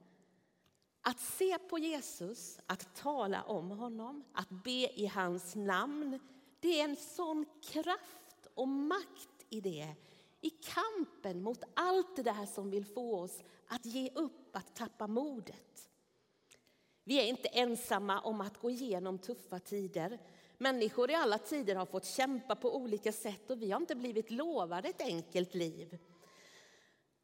Att 1.01 1.19
se 1.19 1.57
på 1.57 1.79
Jesus, 1.79 2.59
att 2.65 2.95
tala 2.95 3.43
om 3.43 3.71
honom, 3.71 4.23
att 4.33 4.49
be 4.49 4.99
i 5.01 5.11
hans 5.13 5.55
namn, 5.55 6.19
det 6.59 6.79
är 6.79 6.83
en 6.83 6.95
sån 6.95 7.45
kraft 7.61 8.24
och 8.55 8.67
makt 8.67 9.45
i 9.49 9.61
det. 9.61 9.95
I 10.41 10.49
kampen 10.49 11.41
mot 11.41 11.63
allt 11.73 12.15
det 12.15 12.23
där 12.23 12.45
som 12.45 12.69
vill 12.69 12.85
få 12.85 13.19
oss 13.19 13.43
att 13.67 13.85
ge 13.85 14.09
upp, 14.15 14.55
att 14.55 14.75
tappa 14.75 15.07
modet. 15.07 15.89
Vi 17.03 17.19
är 17.19 17.23
inte 17.23 17.47
ensamma 17.47 18.19
om 18.19 18.41
att 18.41 18.57
gå 18.57 18.69
igenom 18.69 19.17
tuffa 19.17 19.59
tider. 19.59 20.19
Människor 20.57 21.11
i 21.11 21.15
alla 21.15 21.37
tider 21.37 21.75
har 21.75 21.85
fått 21.85 22.05
kämpa 22.05 22.55
på 22.55 22.75
olika 22.75 23.11
sätt 23.11 23.51
och 23.51 23.61
vi 23.61 23.71
har 23.71 23.79
inte 23.79 23.95
blivit 23.95 24.31
lovade 24.31 24.89
ett 24.89 25.01
enkelt 25.01 25.53
liv. 25.53 25.97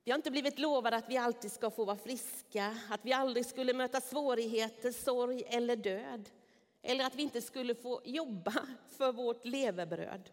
Vi 0.03 0.11
har 0.11 0.17
inte 0.17 0.31
blivit 0.31 0.59
lovade 0.59 0.97
att 0.97 1.09
vi 1.09 1.17
alltid 1.17 1.51
ska 1.51 1.69
få 1.69 1.85
vara 1.85 1.97
friska, 1.97 2.77
att 2.89 2.99
vi 3.03 3.13
aldrig 3.13 3.45
skulle 3.45 3.73
möta 3.73 4.01
svårigheter, 4.01 4.91
sorg 4.91 5.43
eller 5.47 5.75
död. 5.75 6.29
Eller 6.81 7.05
att 7.05 7.15
vi 7.15 7.23
inte 7.23 7.41
skulle 7.41 7.75
få 7.75 8.01
jobba 8.05 8.53
för 8.87 9.11
vårt 9.11 9.45
levebröd. 9.45 10.29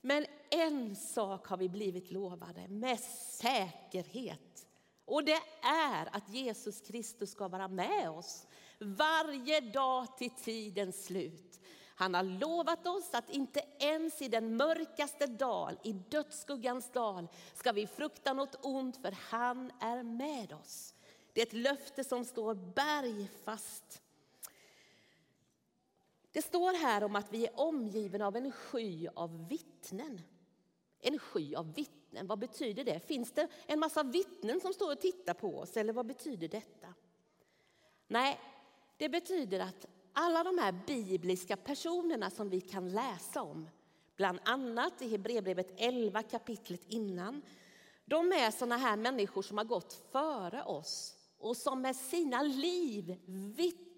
Men 0.00 0.26
en 0.50 0.96
sak 0.96 1.46
har 1.46 1.56
vi 1.56 1.68
blivit 1.68 2.10
lovade 2.10 2.68
med 2.68 3.00
säkerhet. 3.00 4.66
Och 5.04 5.24
det 5.24 5.40
är 5.62 6.16
att 6.16 6.28
Jesus 6.28 6.80
Kristus 6.80 7.30
ska 7.30 7.48
vara 7.48 7.68
med 7.68 8.10
oss 8.10 8.46
varje 8.78 9.60
dag 9.60 10.18
till 10.18 10.30
tidens 10.30 11.04
slut. 11.04 11.60
Han 11.94 12.14
har 12.14 12.22
lovat 12.22 12.86
oss 12.86 13.14
att 13.14 13.30
inte 13.30 13.62
ens 13.78 14.22
i 14.22 14.28
den 14.28 14.56
mörkaste 14.56 15.26
dal, 15.26 15.78
i 15.82 15.92
dödsskuggans 15.92 16.90
dal, 16.92 17.28
ska 17.54 17.72
vi 17.72 17.86
frukta 17.86 18.32
något 18.32 18.64
ont, 18.64 18.96
för 18.96 19.16
han 19.30 19.72
är 19.80 20.02
med 20.02 20.52
oss. 20.52 20.94
Det 21.32 21.40
är 21.40 21.46
ett 21.46 21.52
löfte 21.52 22.04
som 22.04 22.24
står 22.24 22.54
bergfast. 22.54 24.02
Det 26.32 26.42
står 26.42 26.72
här 26.72 27.04
om 27.04 27.16
att 27.16 27.32
vi 27.32 27.46
är 27.46 27.60
omgivna 27.60 28.26
av 28.26 28.36
en 28.36 28.52
sky 28.52 29.08
av 29.14 29.48
vittnen. 29.48 30.20
En 31.00 31.18
sky 31.18 31.54
av 31.54 31.74
vittnen, 31.74 32.26
vad 32.26 32.38
betyder 32.38 32.84
det? 32.84 33.06
Finns 33.06 33.32
det 33.32 33.48
en 33.66 33.78
massa 33.78 34.02
vittnen 34.02 34.60
som 34.60 34.72
står 34.72 34.92
och 34.92 35.00
tittar 35.00 35.34
på 35.34 35.58
oss, 35.58 35.76
eller 35.76 35.92
vad 35.92 36.06
betyder 36.06 36.48
detta? 36.48 36.94
Nej, 38.08 38.40
det 38.96 39.08
betyder 39.08 39.60
att 39.60 39.86
alla 40.12 40.44
de 40.44 40.58
här 40.58 40.74
bibliska 40.86 41.56
personerna 41.56 42.30
som 42.30 42.48
vi 42.48 42.60
kan 42.60 42.92
läsa 42.92 43.42
om, 43.42 43.68
bland 44.16 44.38
annat 44.44 45.02
i 45.02 45.08
Hebreerbrevet 45.08 45.74
11 45.76 46.22
kapitlet 46.22 46.84
innan, 46.88 47.42
de 48.04 48.32
är 48.32 48.50
sådana 48.50 48.76
här 48.76 48.96
människor 48.96 49.42
som 49.42 49.58
har 49.58 49.64
gått 49.64 49.92
före 50.12 50.62
oss 50.62 51.16
och 51.38 51.56
som 51.56 51.82
med 51.82 51.96
sina 51.96 52.42
liv 52.42 53.16
vittnar 53.56 53.89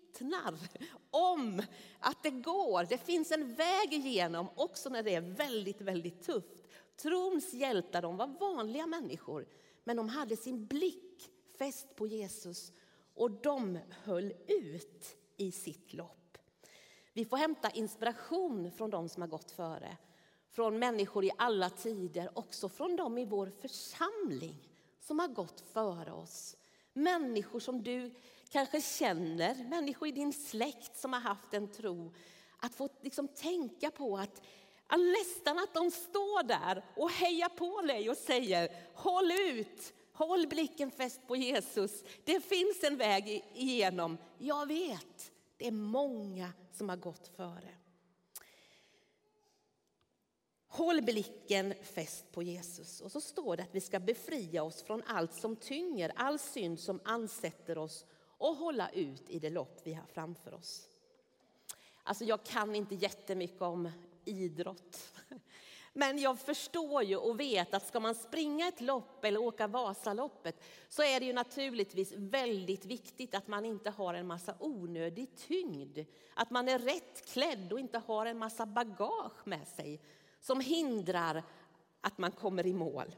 om 1.11 1.63
att 2.01 2.23
det 2.23 2.31
går. 2.31 2.85
Det 2.85 2.99
finns 2.99 3.33
en 3.33 3.55
väg 3.55 3.93
igenom 3.93 4.49
också 4.55 4.89
när 4.89 5.03
det 5.03 5.15
är 5.15 5.21
väldigt, 5.21 5.81
väldigt 5.81 6.23
tufft. 6.23 6.63
Trons 6.97 7.55
hjältar, 7.55 8.03
de 8.03 8.17
var 8.17 8.27
vanliga 8.27 8.87
människor, 8.87 9.47
men 9.85 9.97
de 9.97 10.09
hade 10.09 10.37
sin 10.37 10.67
blick 10.67 11.31
fäst 11.59 11.97
på 11.97 12.07
Jesus 12.07 12.73
och 13.15 13.31
de 13.31 13.79
höll 14.05 14.33
ut 14.47 15.17
i 15.37 15.53
sitt 15.53 15.93
lopp. 15.93 16.39
Vi 17.13 17.25
får 17.25 17.37
hämta 17.37 17.71
inspiration 17.71 18.71
från 18.71 18.91
de 18.91 19.09
som 19.09 19.23
har 19.23 19.29
gått 19.29 19.51
före, 19.51 19.97
från 20.51 20.79
människor 20.79 21.25
i 21.25 21.31
alla 21.39 21.71
tider, 21.71 22.39
också 22.39 22.69
från 22.69 22.97
dem 22.97 23.19
i 23.19 23.25
vår 23.25 23.53
församling 23.61 24.69
som 25.01 25.19
har 25.19 25.29
gått 25.29 25.61
före 25.61 26.13
oss. 26.13 26.57
Människor 26.93 27.61
som 27.61 27.83
du 27.83 28.15
kanske 28.53 28.81
känner, 28.81 29.55
människor 29.55 30.09
i 30.09 30.13
din 30.13 30.33
släkt 30.33 30.97
som 30.97 31.13
har 31.13 31.21
haft 31.21 31.55
en 31.55 31.73
tro. 31.73 32.13
Att 32.59 32.75
få 32.75 32.89
liksom 33.03 33.29
tänka 33.29 33.91
på 33.91 34.19
att 34.19 34.43
nästan 35.19 35.59
att 35.59 35.75
de 35.75 35.91
står 35.91 36.43
där 36.43 36.85
och 36.97 37.11
hejar 37.11 37.49
på 37.49 37.81
dig 37.81 38.11
och 38.11 38.17
säger 38.17 38.69
håll 38.95 39.33
ut, 39.33 39.95
Håll 40.13 40.47
blicken 40.47 40.91
fäst 40.91 41.21
på 41.27 41.37
Jesus. 41.37 42.05
Det 42.25 42.41
finns 42.41 42.85
en 42.85 42.97
väg 42.97 43.45
igenom. 43.55 44.19
Jag 44.39 44.67
vet, 44.67 45.33
det 45.57 45.67
är 45.67 45.73
många 45.73 46.53
som 46.73 46.89
har 46.89 46.97
gått 46.97 47.29
före. 47.29 47.75
Håll 50.67 51.03
blicken 51.03 51.75
fäst 51.83 52.33
på 52.33 52.43
Jesus. 52.43 53.01
Och 53.01 53.13
så 53.13 53.21
står 53.21 53.57
det 53.57 53.63
att 53.63 53.75
vi 53.75 53.81
ska 53.81 54.01
befria 54.01 54.63
oss 54.63 54.83
från 54.83 55.03
allt 55.07 55.35
som 55.35 55.57
tynger, 55.57 56.13
all 56.17 56.39
synd 56.39 56.81
som 56.81 57.01
ansätter 57.05 57.79
oss 57.79 58.07
och 58.43 58.57
hålla 58.57 58.91
ut 58.91 59.31
i 59.31 59.39
det 59.39 59.51
lopp 59.51 59.81
vi 59.85 59.95
har 59.95 60.07
framför 60.07 60.55
oss. 60.55 60.89
Alltså 62.03 62.25
jag 62.25 62.45
kan 62.45 62.75
inte 62.75 62.95
jättemycket 62.95 63.63
om 63.63 63.91
idrott. 64.25 64.99
Men 65.93 66.19
jag 66.19 66.39
förstår 66.39 67.03
ju 67.03 67.17
och 67.17 67.41
vet 67.41 67.75
att 67.75 67.87
ska 67.87 68.01
man 68.01 68.15
springa 68.15 68.69
ett 68.69 68.81
lopp 68.81 69.25
eller 69.25 69.41
åka 69.41 69.67
Vasaloppet 69.67 70.65
så 70.89 71.03
är 71.03 71.21
det 71.21 71.27
ju 71.27 71.33
naturligtvis 71.33 72.13
väldigt 72.17 72.85
viktigt 72.85 73.35
att 73.35 73.49
man 73.49 73.65
inte 73.65 73.91
har 73.91 74.15
en 74.15 74.27
massa 74.27 74.55
onödig 74.59 75.37
tyngd. 75.37 75.99
Att 76.35 76.51
man 76.51 76.69
är 76.69 76.79
rätt 76.79 77.33
klädd 77.33 77.73
och 77.73 77.81
inte 77.81 77.99
har 77.99 78.27
en 78.27 78.39
massa 78.39 78.67
bagage 78.67 79.47
med 79.47 79.69
sig 79.69 80.01
som 80.41 80.61
hindrar 80.61 81.43
att 82.01 82.19
man 82.19 82.33
kommer 82.33 82.67
i 82.67 82.73
mål. 82.73 83.15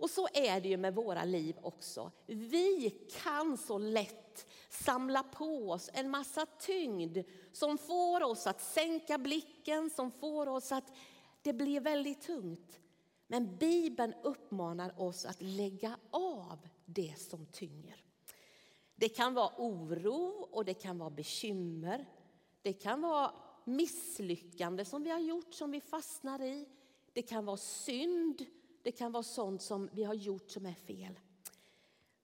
Och 0.00 0.10
så 0.10 0.28
är 0.34 0.60
det 0.60 0.68
ju 0.68 0.76
med 0.76 0.94
våra 0.94 1.24
liv 1.24 1.56
också. 1.62 2.10
Vi 2.26 2.90
kan 3.22 3.56
så 3.56 3.78
lätt 3.78 4.19
samla 4.68 5.22
på 5.22 5.70
oss 5.70 5.90
en 5.92 6.10
massa 6.10 6.46
tyngd 6.46 7.18
som 7.52 7.78
får 7.78 8.22
oss 8.22 8.46
att 8.46 8.62
sänka 8.62 9.18
blicken, 9.18 9.90
som 9.90 10.10
får 10.10 10.48
oss 10.48 10.72
att 10.72 10.92
det 11.42 11.52
blir 11.52 11.80
väldigt 11.80 12.22
tungt. 12.22 12.80
Men 13.26 13.56
Bibeln 13.56 14.14
uppmanar 14.22 15.00
oss 15.00 15.24
att 15.24 15.42
lägga 15.42 15.98
av 16.10 16.68
det 16.84 17.14
som 17.18 17.46
tynger. 17.46 18.04
Det 18.94 19.08
kan 19.08 19.34
vara 19.34 19.52
oro 19.56 20.48
och 20.50 20.64
det 20.64 20.74
kan 20.74 20.98
vara 20.98 21.10
bekymmer. 21.10 22.06
Det 22.62 22.72
kan 22.72 23.00
vara 23.00 23.32
misslyckande 23.64 24.84
som 24.84 25.02
vi 25.02 25.10
har 25.10 25.18
gjort, 25.18 25.54
som 25.54 25.70
vi 25.70 25.80
fastnar 25.80 26.42
i. 26.42 26.68
Det 27.12 27.22
kan 27.22 27.44
vara 27.44 27.56
synd, 27.56 28.46
det 28.82 28.92
kan 28.92 29.12
vara 29.12 29.22
sånt 29.22 29.62
som 29.62 29.88
vi 29.92 30.04
har 30.04 30.14
gjort 30.14 30.50
som 30.50 30.66
är 30.66 30.74
fel. 30.74 31.20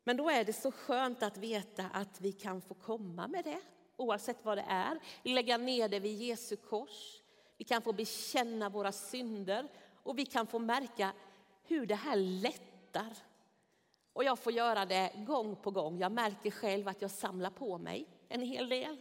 Men 0.07 0.17
då 0.17 0.31
är 0.31 0.45
det 0.45 0.53
så 0.53 0.73
skönt 0.73 1.23
att 1.23 1.37
veta 1.37 1.85
att 1.93 2.21
vi 2.21 2.33
kan 2.33 2.61
få 2.61 2.75
komma 2.75 3.29
med 3.29 3.45
det, 3.45 3.61
oavsett 3.97 4.45
vad 4.45 4.59
det 4.59 4.65
är. 4.69 4.99
Lägga 5.23 5.59
ner 5.59 5.89
det 5.89 6.01
vid 6.01 6.17
Jesu 6.17 6.57
kors. 6.57 7.23
Vi 7.57 7.65
kan 7.65 7.83
få 7.83 7.93
bekänna 7.93 8.69
våra 8.69 8.93
synder 8.93 9.69
och 10.03 10.19
vi 10.19 10.27
kan 10.27 10.47
få 10.47 10.59
märka 10.59 11.13
hur 11.65 11.87
det 11.87 11.95
här 11.95 12.17
lättar. 12.17 13.17
Och 14.13 14.25
jag 14.25 14.39
får 14.39 14.53
göra 14.53 14.87
det 14.87 15.13
gång 15.27 15.57
på 15.57 15.71
gång. 15.71 15.99
Jag 15.99 16.13
märker 16.13 16.51
själv 16.51 16.89
att 16.89 17.03
jag 17.03 17.11
samlar 17.11 17.51
på 17.51 17.79
mig 17.79 18.07
en 18.29 18.41
hel 18.41 18.69
del. 18.69 18.97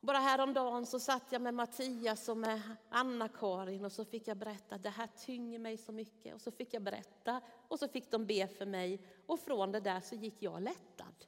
Bara 0.00 0.18
häromdagen 0.18 0.86
så 0.86 1.00
satt 1.00 1.32
jag 1.32 1.42
med 1.42 1.54
Mattias 1.54 2.28
och 2.28 2.36
med 2.36 2.60
Anna-Karin 2.88 3.84
och 3.84 3.92
så 3.92 4.04
fick 4.04 4.28
jag 4.28 4.36
berätta 4.36 4.74
att 4.74 4.82
det 4.82 4.90
här 4.90 5.06
tynger 5.06 5.58
mig 5.58 5.76
så 5.76 5.92
mycket. 5.92 6.34
Och 6.34 6.40
så 6.40 6.50
fick 6.50 6.74
jag 6.74 6.82
berätta 6.82 7.40
och 7.68 7.78
så 7.78 7.88
fick 7.88 8.10
de 8.10 8.26
be 8.26 8.48
för 8.48 8.66
mig 8.66 9.00
och 9.26 9.40
från 9.40 9.72
det 9.72 9.80
där 9.80 10.00
så 10.00 10.14
gick 10.14 10.42
jag 10.42 10.62
lättad. 10.62 11.26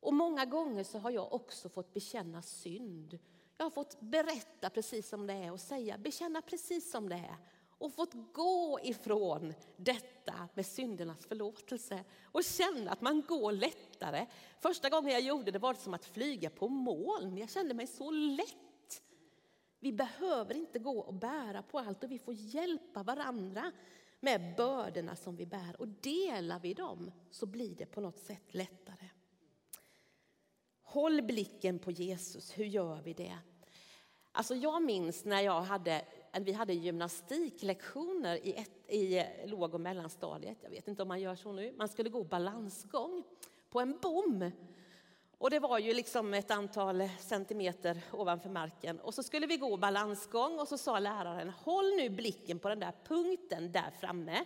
Och 0.00 0.14
många 0.14 0.44
gånger 0.44 0.84
så 0.84 0.98
har 0.98 1.10
jag 1.10 1.32
också 1.32 1.68
fått 1.68 1.92
bekänna 1.94 2.42
synd. 2.42 3.18
Jag 3.56 3.66
har 3.66 3.70
fått 3.70 4.00
berätta 4.00 4.70
precis 4.70 5.08
som 5.08 5.26
det 5.26 5.34
är 5.34 5.52
och 5.52 5.60
säga, 5.60 5.98
bekänna 5.98 6.42
precis 6.42 6.90
som 6.90 7.08
det 7.08 7.14
är 7.14 7.36
och 7.78 7.94
fått 7.94 8.32
gå 8.32 8.78
ifrån 8.82 9.54
detta 9.76 10.48
med 10.54 10.66
syndernas 10.66 11.26
förlåtelse 11.26 12.04
och 12.24 12.44
känna 12.44 12.90
att 12.90 13.00
man 13.00 13.22
går 13.22 13.52
lättare. 13.52 14.26
Första 14.60 14.88
gången 14.88 15.12
jag 15.12 15.20
gjorde 15.20 15.50
det 15.50 15.58
var 15.58 15.74
det 15.74 15.80
som 15.80 15.94
att 15.94 16.04
flyga 16.04 16.50
på 16.50 16.68
moln. 16.68 17.38
Jag 17.38 17.50
kände 17.50 17.74
mig 17.74 17.86
så 17.86 18.10
lätt. 18.10 19.02
Vi 19.80 19.92
behöver 19.92 20.54
inte 20.54 20.78
gå 20.78 20.98
och 20.98 21.14
bära 21.14 21.62
på 21.62 21.78
allt 21.78 22.04
och 22.04 22.10
vi 22.10 22.18
får 22.18 22.34
hjälpa 22.34 23.02
varandra 23.02 23.72
med 24.20 24.54
bördorna 24.56 25.16
som 25.16 25.36
vi 25.36 25.46
bär. 25.46 25.80
Och 25.80 25.88
delar 25.88 26.60
vi 26.60 26.74
dem 26.74 27.10
så 27.30 27.46
blir 27.46 27.74
det 27.74 27.86
på 27.86 28.00
något 28.00 28.18
sätt 28.18 28.54
lättare. 28.54 29.08
Håll 30.82 31.22
blicken 31.22 31.78
på 31.78 31.90
Jesus. 31.90 32.58
Hur 32.58 32.64
gör 32.64 33.02
vi 33.02 33.12
det? 33.12 33.38
Alltså 34.32 34.54
jag 34.54 34.82
minns 34.82 35.24
när 35.24 35.40
jag 35.40 35.62
hade, 35.62 36.04
vi 36.44 36.52
hade 36.52 36.74
gymnastiklektioner 36.74 38.46
i, 38.46 38.54
ett, 38.54 38.90
i 38.90 39.24
låg 39.46 39.74
och 39.74 39.80
mellanstadiet. 39.80 40.58
Jag 40.62 40.70
vet 40.70 40.88
inte 40.88 41.02
om 41.02 41.08
man 41.08 41.20
gör 41.20 41.34
så 41.34 41.52
nu. 41.52 41.74
Man 41.76 41.88
skulle 41.88 42.10
gå 42.10 42.24
balansgång 42.24 43.22
på 43.70 43.80
en 43.80 43.98
bom. 44.02 44.50
Och 45.38 45.50
det 45.50 45.58
var 45.58 45.78
ju 45.78 45.94
liksom 45.94 46.34
ett 46.34 46.50
antal 46.50 47.08
centimeter 47.20 48.02
ovanför 48.12 48.50
marken. 48.50 49.00
Och 49.00 49.14
så 49.14 49.22
skulle 49.22 49.46
vi 49.46 49.56
gå 49.56 49.76
balansgång 49.76 50.58
och 50.58 50.68
så 50.68 50.78
sa 50.78 50.98
läraren 50.98 51.50
håll 51.50 51.96
nu 51.96 52.08
blicken 52.08 52.58
på 52.58 52.68
den 52.68 52.80
där 52.80 52.92
punkten 53.04 53.72
där 53.72 53.90
framme 54.00 54.44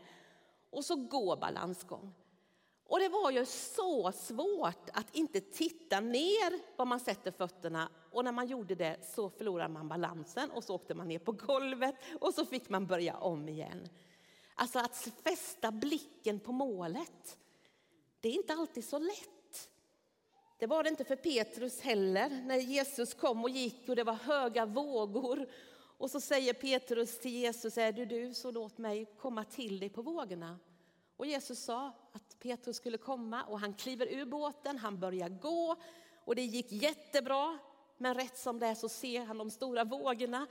och 0.70 0.84
så 0.84 0.96
gå 0.96 1.36
balansgång. 1.36 2.14
Och 2.90 3.00
det 3.00 3.08
var 3.08 3.30
ju 3.30 3.46
så 3.46 4.12
svårt 4.12 4.90
att 4.92 5.14
inte 5.14 5.40
titta 5.40 6.00
ner 6.00 6.76
var 6.76 6.84
man 6.84 7.00
sätter 7.00 7.30
fötterna. 7.30 7.88
Och 8.10 8.24
när 8.24 8.32
man 8.32 8.46
gjorde 8.46 8.74
det 8.74 8.96
så 9.14 9.30
förlorade 9.30 9.68
man 9.68 9.88
balansen 9.88 10.50
och 10.50 10.64
så 10.64 10.74
åkte 10.74 10.94
man 10.94 11.08
ner 11.08 11.18
på 11.18 11.32
golvet 11.32 11.94
och 12.20 12.34
så 12.34 12.46
fick 12.46 12.68
man 12.68 12.86
börja 12.86 13.16
om 13.16 13.48
igen. 13.48 13.88
Alltså 14.54 14.78
att 14.78 15.08
fästa 15.24 15.72
blicken 15.72 16.40
på 16.40 16.52
målet, 16.52 17.38
det 18.20 18.28
är 18.28 18.32
inte 18.32 18.52
alltid 18.52 18.84
så 18.84 18.98
lätt. 18.98 19.68
Det 20.58 20.66
var 20.66 20.82
det 20.82 20.90
inte 20.90 21.04
för 21.04 21.16
Petrus 21.16 21.80
heller 21.80 22.28
när 22.30 22.58
Jesus 22.58 23.14
kom 23.14 23.44
och 23.44 23.50
gick 23.50 23.88
och 23.88 23.96
det 23.96 24.04
var 24.04 24.14
höga 24.14 24.66
vågor. 24.66 25.48
Och 25.98 26.10
så 26.10 26.20
säger 26.20 26.52
Petrus 26.52 27.18
till 27.18 27.32
Jesus, 27.32 27.78
är 27.78 27.92
du 27.92 28.04
du 28.04 28.34
så 28.34 28.50
låt 28.50 28.78
mig 28.78 29.06
komma 29.18 29.44
till 29.44 29.80
dig 29.80 29.88
på 29.88 30.02
vågorna. 30.02 30.58
Och 31.16 31.26
Jesus 31.26 31.64
sa 31.64 31.92
att 32.12 32.29
Petrus 32.40 32.76
skulle 32.76 32.98
komma 32.98 33.44
och 33.44 33.60
han 33.60 33.74
kliver 33.74 34.06
ur 34.06 34.24
båten, 34.24 34.78
han 34.78 35.00
börjar 35.00 35.28
gå 35.28 35.76
och 36.24 36.34
det 36.34 36.42
gick 36.42 36.72
jättebra. 36.72 37.58
Men 37.96 38.14
rätt 38.14 38.38
som 38.38 38.58
det 38.58 38.66
är 38.66 38.74
så 38.74 38.88
ser 38.88 39.24
han 39.24 39.38
de 39.38 39.50
stora 39.50 39.84
vågorna 39.84 40.46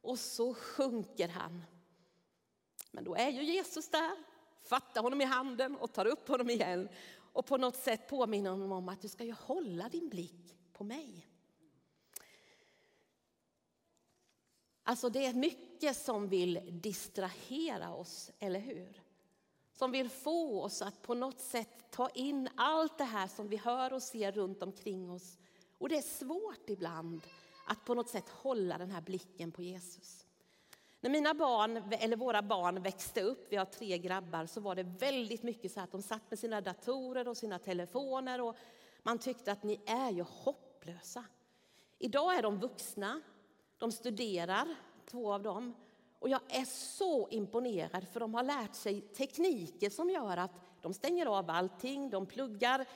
och 0.00 0.18
så 0.18 0.54
sjunker 0.54 1.28
han. 1.28 1.62
Men 2.90 3.04
då 3.04 3.14
är 3.14 3.28
ju 3.28 3.42
Jesus 3.42 3.88
där, 3.88 4.10
fattar 4.62 5.02
honom 5.02 5.20
i 5.20 5.24
handen 5.24 5.76
och 5.76 5.92
tar 5.92 6.06
upp 6.06 6.28
honom 6.28 6.50
igen 6.50 6.88
och 7.32 7.46
på 7.46 7.56
något 7.56 7.76
sätt 7.76 8.08
påminner 8.08 8.50
honom 8.50 8.72
om 8.72 8.88
att 8.88 9.00
du 9.00 9.08
ska 9.08 9.24
ju 9.24 9.32
hålla 9.32 9.88
din 9.88 10.08
blick 10.08 10.56
på 10.72 10.84
mig. 10.84 11.26
Alltså 14.82 15.08
det 15.08 15.26
är 15.26 15.34
mycket 15.34 15.96
som 15.96 16.28
vill 16.28 16.80
distrahera 16.82 17.94
oss, 17.94 18.30
eller 18.38 18.60
hur? 18.60 19.02
Som 19.80 19.90
vill 19.90 20.08
få 20.10 20.62
oss 20.62 20.82
att 20.82 21.02
på 21.02 21.14
något 21.14 21.40
sätt 21.40 21.90
ta 21.90 22.08
in 22.08 22.48
allt 22.56 22.98
det 22.98 23.04
här 23.04 23.26
som 23.26 23.48
vi 23.48 23.56
hör 23.56 23.92
och 23.92 24.02
ser 24.02 24.32
runt 24.32 24.62
omkring 24.62 25.10
oss. 25.10 25.38
Och 25.78 25.88
det 25.88 25.96
är 25.96 26.02
svårt 26.02 26.70
ibland 26.70 27.20
att 27.66 27.84
på 27.84 27.94
något 27.94 28.08
sätt 28.08 28.28
hålla 28.28 28.78
den 28.78 28.90
här 28.90 29.00
blicken 29.00 29.52
på 29.52 29.62
Jesus. 29.62 30.26
När 31.00 31.10
mina 31.10 31.34
barn, 31.34 31.82
eller 31.90 32.16
våra 32.16 32.42
barn 32.42 32.82
växte 32.82 33.22
upp, 33.22 33.46
vi 33.50 33.56
har 33.56 33.64
tre 33.64 33.98
grabbar, 33.98 34.46
så 34.46 34.60
var 34.60 34.74
det 34.74 34.82
väldigt 34.82 35.42
mycket 35.42 35.72
så 35.72 35.80
att 35.80 35.92
de 35.92 36.02
satt 36.02 36.30
med 36.30 36.38
sina 36.38 36.60
datorer 36.60 37.28
och 37.28 37.36
sina 37.36 37.58
telefoner 37.58 38.40
och 38.40 38.56
man 39.02 39.18
tyckte 39.18 39.52
att 39.52 39.62
ni 39.62 39.80
är 39.86 40.10
ju 40.10 40.22
hopplösa. 40.22 41.24
Idag 41.98 42.34
är 42.34 42.42
de 42.42 42.58
vuxna, 42.58 43.20
de 43.78 43.92
studerar, 43.92 44.74
två 45.06 45.32
av 45.32 45.42
dem, 45.42 45.74
och 46.20 46.28
jag 46.28 46.40
är 46.48 46.64
så 46.64 47.28
imponerad 47.28 48.06
för 48.12 48.20
de 48.20 48.34
har 48.34 48.42
lärt 48.42 48.74
sig 48.74 49.00
tekniker 49.00 49.90
som 49.90 50.10
gör 50.10 50.36
att 50.36 50.50
de 50.80 50.94
stänger 50.94 51.26
av 51.26 51.50
allting, 51.50 52.10
de 52.10 52.26
pluggar 52.26 52.86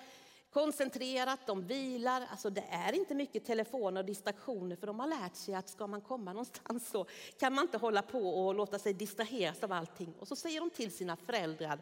koncentrerat, 0.50 1.40
de 1.46 1.66
vilar. 1.66 2.26
Alltså 2.30 2.50
det 2.50 2.64
är 2.70 2.92
inte 2.92 3.14
mycket 3.14 3.44
telefoner 3.44 4.00
och 4.00 4.06
distraktioner 4.06 4.76
för 4.76 4.86
de 4.86 5.00
har 5.00 5.06
lärt 5.06 5.36
sig 5.36 5.54
att 5.54 5.68
ska 5.68 5.86
man 5.86 6.00
komma 6.00 6.32
någonstans 6.32 6.88
så 6.88 7.06
kan 7.38 7.54
man 7.54 7.64
inte 7.64 7.78
hålla 7.78 8.02
på 8.02 8.46
och 8.46 8.54
låta 8.54 8.78
sig 8.78 8.92
distraheras 8.92 9.62
av 9.62 9.72
allting. 9.72 10.14
Och 10.18 10.28
så 10.28 10.36
säger 10.36 10.60
de 10.60 10.70
till 10.70 10.92
sina 10.92 11.16
föräldrar 11.16 11.80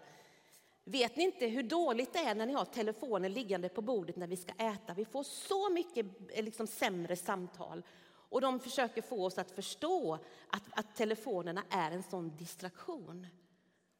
Vet 0.85 1.17
ni 1.17 1.25
inte 1.25 1.47
hur 1.47 1.63
dåligt 1.63 2.13
det 2.13 2.19
är 2.19 2.35
när 2.35 2.47
ni 2.47 2.53
har 2.53 2.65
telefonen 2.65 3.33
liggande 3.33 3.69
på 3.69 3.83
bordet 3.83 4.17
när 4.17 4.27
vi 4.27 4.37
ska 4.37 4.53
äta? 4.53 4.95
Vi 4.95 5.05
får 5.05 5.23
så 5.23 5.71
mycket 5.71 6.07
eh, 6.29 6.45
liksom, 6.45 6.67
sämre 6.67 7.17
samtal. 7.17 7.83
Och 8.33 8.40
de 8.40 8.61
försöker 8.61 9.03
få 9.03 9.25
oss 9.25 9.38
att 9.38 9.51
förstå 9.51 10.18
att, 10.49 10.62
att 10.71 10.97
telefonerna 10.97 11.64
är 11.71 11.90
en 11.90 12.03
sån 12.03 12.37
distraktion. 12.37 13.27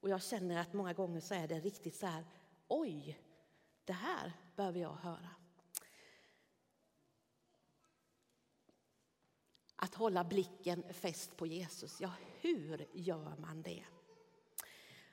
Och 0.01 0.09
jag 0.09 0.23
känner 0.23 0.61
att 0.61 0.73
många 0.73 0.92
gånger 0.92 1.21
så 1.21 1.35
är 1.35 1.49
det 1.49 1.61
riktigt 1.61 1.97
så 1.97 2.07
här, 2.07 2.25
oj, 2.68 3.18
det 3.85 3.92
här 3.92 4.33
behöver 4.57 4.81
jag 4.81 4.92
höra. 4.92 5.29
Att 9.77 9.95
hålla 9.95 10.25
blicken 10.25 10.85
fäst 10.92 11.37
på 11.37 11.47
Jesus, 11.47 12.01
ja 12.01 12.11
hur 12.40 12.87
gör 12.92 13.37
man 13.38 13.62
det? 13.62 13.85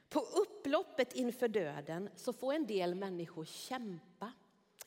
På 0.10 0.19
upploppet 0.19 1.13
inför 1.13 1.47
döden 1.47 2.10
så 2.15 2.34
får 2.34 2.53
en 2.53 2.67
del 2.67 2.95
människor 2.95 3.45
kämpa. 3.45 4.34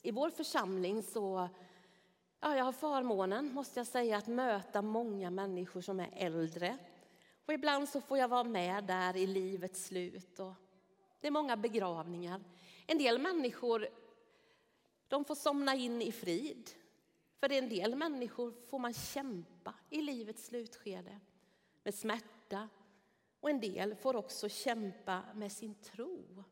I 0.03 0.11
vår 0.11 0.31
församling 0.31 1.03
så 1.03 1.49
Ja, 2.45 2.57
jag 2.57 2.65
har 2.65 2.73
förmånen, 2.73 3.55
måste 3.55 3.81
jag 3.81 3.87
säga, 3.87 4.17
att 4.17 4.27
möta 4.27 4.83
många 4.83 5.31
människor 5.31 5.81
som 5.81 6.01
är 6.01 6.11
äldre. 6.13 6.79
Och 7.47 7.53
ibland 7.53 7.89
så 7.89 8.01
får 8.01 8.19
jag 8.19 8.29
vara 8.29 8.45
med 8.45 8.85
där 8.85 9.17
i 9.17 9.27
livets 9.27 9.85
slut. 9.85 10.39
Och 10.39 10.53
det 11.21 11.27
är 11.27 11.31
många 11.31 11.57
begravningar. 11.57 12.41
En 12.87 12.99
del 12.99 13.19
människor 13.19 13.89
de 15.09 15.25
får 15.25 15.35
somna 15.35 15.75
in 15.75 16.03
i 16.03 16.13
frid. 16.13 16.71
För 17.41 17.53
en 17.53 17.69
del 17.69 17.97
människor 17.97 18.55
får 18.71 18.79
man 18.79 18.95
kämpa 18.95 19.75
i 19.91 20.03
livets 20.03 20.47
slutskede 20.47 21.21
med 21.83 21.95
smärta. 21.95 22.69
Och 23.41 23.51
en 23.51 23.61
del 23.61 23.95
får 23.95 24.17
också 24.17 24.49
kämpa 24.49 25.23
med 25.35 25.53
sin 25.53 25.75
tro. 25.75 26.45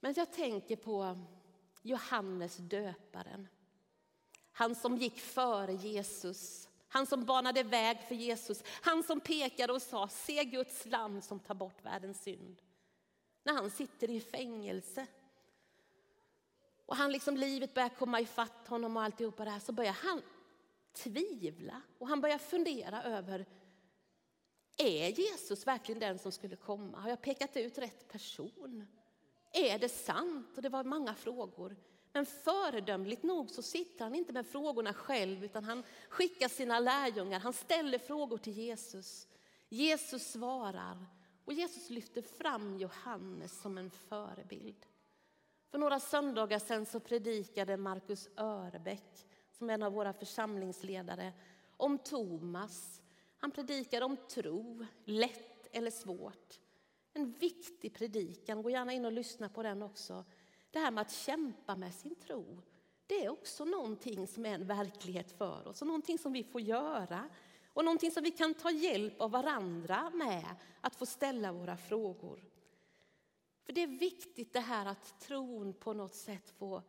Men 0.00 0.14
jag 0.16 0.32
tänker 0.32 0.76
på 0.76 1.18
Johannes 1.84 2.56
döparen. 2.56 3.48
Han 4.52 4.74
som 4.74 4.96
gick 4.96 5.20
före 5.20 5.72
Jesus, 5.72 6.68
han 6.88 7.06
som 7.06 7.24
banade 7.24 7.62
väg 7.62 7.98
för 8.08 8.14
Jesus, 8.14 8.62
han 8.66 9.02
som 9.02 9.20
pekade 9.20 9.72
och 9.72 9.82
sa 9.82 10.08
se 10.08 10.44
Guds 10.44 10.86
lamm 10.86 11.22
som 11.22 11.40
tar 11.40 11.54
bort 11.54 11.84
världens 11.84 12.22
synd. 12.22 12.62
När 13.42 13.52
han 13.52 13.70
sitter 13.70 14.10
i 14.10 14.20
fängelse 14.20 15.06
och 16.86 16.96
han 16.96 17.12
liksom 17.12 17.36
livet 17.36 17.74
börjar 17.74 17.88
komma 17.88 18.20
ifatt 18.20 18.68
honom 18.68 18.96
och 18.96 19.02
alltihopa 19.02 19.44
det 19.44 19.50
här 19.50 19.60
så 19.60 19.72
börjar 19.72 19.92
han 19.92 20.22
tvivla 20.92 21.82
och 21.98 22.08
han 22.08 22.20
börjar 22.20 22.38
fundera 22.38 23.02
över 23.02 23.46
är 24.76 25.08
Jesus 25.08 25.66
verkligen 25.66 26.00
den 26.00 26.18
som 26.18 26.32
skulle 26.32 26.56
komma? 26.56 27.00
Har 27.00 27.10
jag 27.10 27.22
pekat 27.22 27.56
ut 27.56 27.78
rätt 27.78 28.08
person? 28.08 28.86
Är 29.56 29.78
det 29.78 29.88
sant? 29.88 30.56
Och 30.56 30.62
det 30.62 30.68
var 30.68 30.84
många 30.84 31.14
frågor. 31.14 31.76
Men 32.12 32.26
föredömligt 32.26 33.22
nog 33.22 33.50
så 33.50 33.62
sitter 33.62 34.04
han 34.04 34.14
inte 34.14 34.32
med 34.32 34.46
frågorna 34.46 34.94
själv 34.94 35.44
utan 35.44 35.64
han 35.64 35.82
skickar 36.08 36.48
sina 36.48 36.80
lärjungar, 36.80 37.40
han 37.40 37.52
ställer 37.52 37.98
frågor 37.98 38.38
till 38.38 38.52
Jesus. 38.52 39.28
Jesus 39.68 40.32
svarar 40.32 41.06
och 41.44 41.52
Jesus 41.52 41.90
lyfter 41.90 42.22
fram 42.22 42.78
Johannes 42.78 43.60
som 43.60 43.78
en 43.78 43.90
förebild. 43.90 44.86
För 45.70 45.78
några 45.78 46.00
söndagar 46.00 46.58
sedan 46.58 46.86
så 46.86 47.00
predikade 47.00 47.76
Markus 47.76 48.28
Örebäck 48.36 49.26
som 49.50 49.70
är 49.70 49.74
en 49.74 49.82
av 49.82 49.92
våra 49.92 50.12
församlingsledare 50.12 51.32
om 51.76 51.98
Thomas. 51.98 53.02
Han 53.38 53.50
predikade 53.50 54.04
om 54.04 54.16
tro, 54.16 54.86
lätt 55.04 55.68
eller 55.72 55.90
svårt. 55.90 56.60
En 57.16 57.32
viktig 57.32 57.94
predikan, 57.94 58.62
gå 58.62 58.70
gärna 58.70 58.92
in 58.92 59.04
och 59.04 59.12
lyssna 59.12 59.48
på 59.48 59.62
den 59.62 59.82
också. 59.82 60.24
det 60.70 60.78
här 60.78 60.90
med 60.90 61.02
att 61.02 61.12
kämpa 61.12 61.76
med 61.76 61.94
sin 61.94 62.14
tro, 62.14 62.62
det 63.06 63.24
är 63.24 63.28
också 63.28 63.64
någonting 63.64 64.26
som 64.26 64.46
är 64.46 64.54
en 64.54 64.66
verklighet 64.66 65.32
för 65.32 65.68
oss 65.68 65.80
och 65.80 65.86
någonting 65.86 66.18
som 66.18 66.32
vi 66.32 66.44
får 66.44 66.60
göra 66.60 67.28
och 67.74 67.84
någonting 67.84 68.10
som 68.10 68.22
vi 68.22 68.30
kan 68.30 68.54
ta 68.54 68.70
hjälp 68.70 69.20
av 69.20 69.30
varandra 69.30 70.10
med 70.10 70.56
att 70.80 70.96
få 70.96 71.06
ställa 71.06 71.52
våra 71.52 71.76
frågor. 71.76 72.44
För 73.64 73.72
det 73.72 73.82
är 73.82 73.86
viktigt 73.86 74.52
det 74.52 74.60
här 74.60 74.86
att 74.86 75.20
tron 75.20 75.72
på 75.72 75.92
något 75.92 76.14
sätt 76.14 76.50
får, 76.50 76.82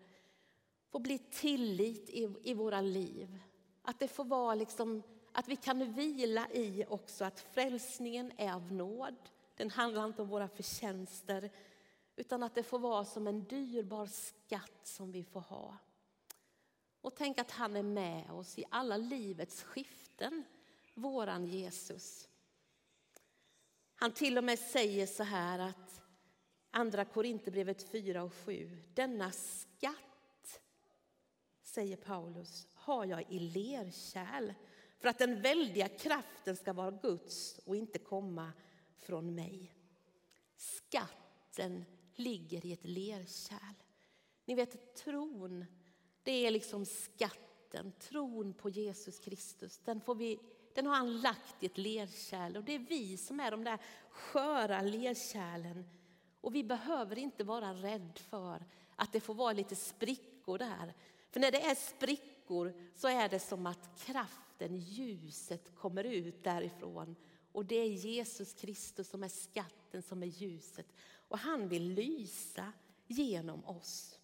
får 0.90 1.00
bli 1.00 1.18
tillit 1.18 2.10
i, 2.10 2.34
i 2.44 2.54
våra 2.54 2.82
liv. 2.82 3.40
Att 3.82 4.00
det 4.00 4.08
får 4.08 4.26
vara 4.26 4.56
liksom, 4.56 5.04
att 5.32 5.48
vi 5.48 5.56
kan 5.56 5.94
vila 5.94 6.48
i 6.52 6.86
också 6.90 7.26
att 7.26 7.40
frälsningen 7.40 8.32
är 8.38 8.54
av 8.54 8.72
nåd. 8.72 9.16
Den 9.56 9.70
handlar 9.70 10.06
inte 10.06 10.22
om 10.22 10.28
våra 10.28 10.48
förtjänster 10.48 11.50
utan 12.16 12.44
att 12.44 12.56
det 12.56 12.64
får 12.64 12.80
vara 12.80 13.06
som 13.06 13.28
en 13.28 13.44
dyrbar 13.44 14.06
skatt 14.06 14.80
som 14.84 15.12
vi 15.12 15.24
får 15.24 15.42
ha. 15.42 15.78
Och 17.02 17.16
tänk 17.16 17.38
att 17.38 17.52
han 17.52 17.76
är 17.76 17.84
med 17.84 18.32
oss 18.32 18.58
i 18.58 18.66
alla 18.70 18.98
livets 18.98 19.64
skiften, 19.64 20.44
våran 20.94 21.46
Jesus. 21.46 22.30
Han 23.96 24.12
till 24.12 24.38
och 24.38 24.44
med 24.44 24.60
säger 24.60 25.08
så 25.08 25.24
här 25.24 25.60
att 25.60 26.02
Andra 26.72 27.06
Korinthierbrevet 27.06 27.92
4 27.92 28.24
och 28.24 28.34
7. 28.34 28.78
Denna 28.94 29.32
skatt, 29.32 30.62
säger 31.64 31.98
Paulus, 31.98 32.68
har 32.74 33.06
jag 33.06 33.32
i 33.32 33.40
lerkärl 33.40 34.54
för 35.00 35.10
att 35.10 35.18
den 35.18 35.42
väldiga 35.42 35.88
kraften 35.88 36.56
ska 36.56 36.74
vara 36.74 36.92
Guds 36.92 37.60
och 37.66 37.76
inte 37.76 38.00
komma 38.00 38.52
från 39.06 39.36
mig. 39.36 39.72
Skatten 40.56 41.86
ligger 42.16 42.66
i 42.66 42.74
ett 42.74 42.86
lerkärl. 42.86 43.76
Ni 44.46 44.56
vet, 44.56 44.96
tron, 44.96 45.66
det 46.24 46.32
är 46.32 46.52
liksom 46.52 46.86
skatten. 46.86 47.92
Tron 48.00 48.54
på 48.54 48.70
Jesus 48.70 49.20
Kristus, 49.20 49.80
den, 49.86 50.02
får 50.02 50.16
vi, 50.16 50.40
den 50.74 50.86
har 50.86 50.96
han 50.96 51.22
lagt 51.22 51.64
i 51.64 51.66
ett 51.66 51.78
lerkärl. 51.78 52.58
Och 52.58 52.64
det 52.64 52.76
är 52.76 52.80
vi 52.80 53.18
som 53.18 53.40
är 53.40 53.52
de 53.52 53.64
där 53.64 53.80
sköra 54.10 54.82
lerkärlen 54.82 55.90
och 56.42 56.56
vi 56.56 56.64
behöver 56.64 57.20
inte 57.20 57.44
vara 57.44 57.74
rädd 57.74 58.20
för 58.30 58.66
att 58.96 59.14
det 59.14 59.20
får 59.20 59.34
vara 59.34 59.54
lite 59.54 59.76
sprickor 59.76 60.58
där. 60.58 60.94
För 61.30 61.40
när 61.40 61.52
det 61.52 61.62
är 61.62 61.76
sprickor 61.76 62.74
så 62.96 63.08
är 63.08 63.30
det 63.30 63.40
som 63.40 63.66
att 63.66 64.06
kraften, 64.06 64.76
ljuset 64.76 65.76
kommer 65.76 66.04
ut 66.04 66.44
därifrån. 66.44 67.16
Och 67.56 67.66
det 67.66 67.76
är 67.76 67.88
Jesus 67.90 68.54
Kristus 68.54 69.10
som 69.10 69.24
är 69.24 69.28
skatten, 69.28 70.02
som 70.02 70.24
är 70.24 70.28
ljuset. 70.28 70.94
Och 71.28 71.38
han 71.40 71.68
vill 71.68 71.94
lysa 71.94 72.74
genom 73.08 73.66
oss. 73.66 74.20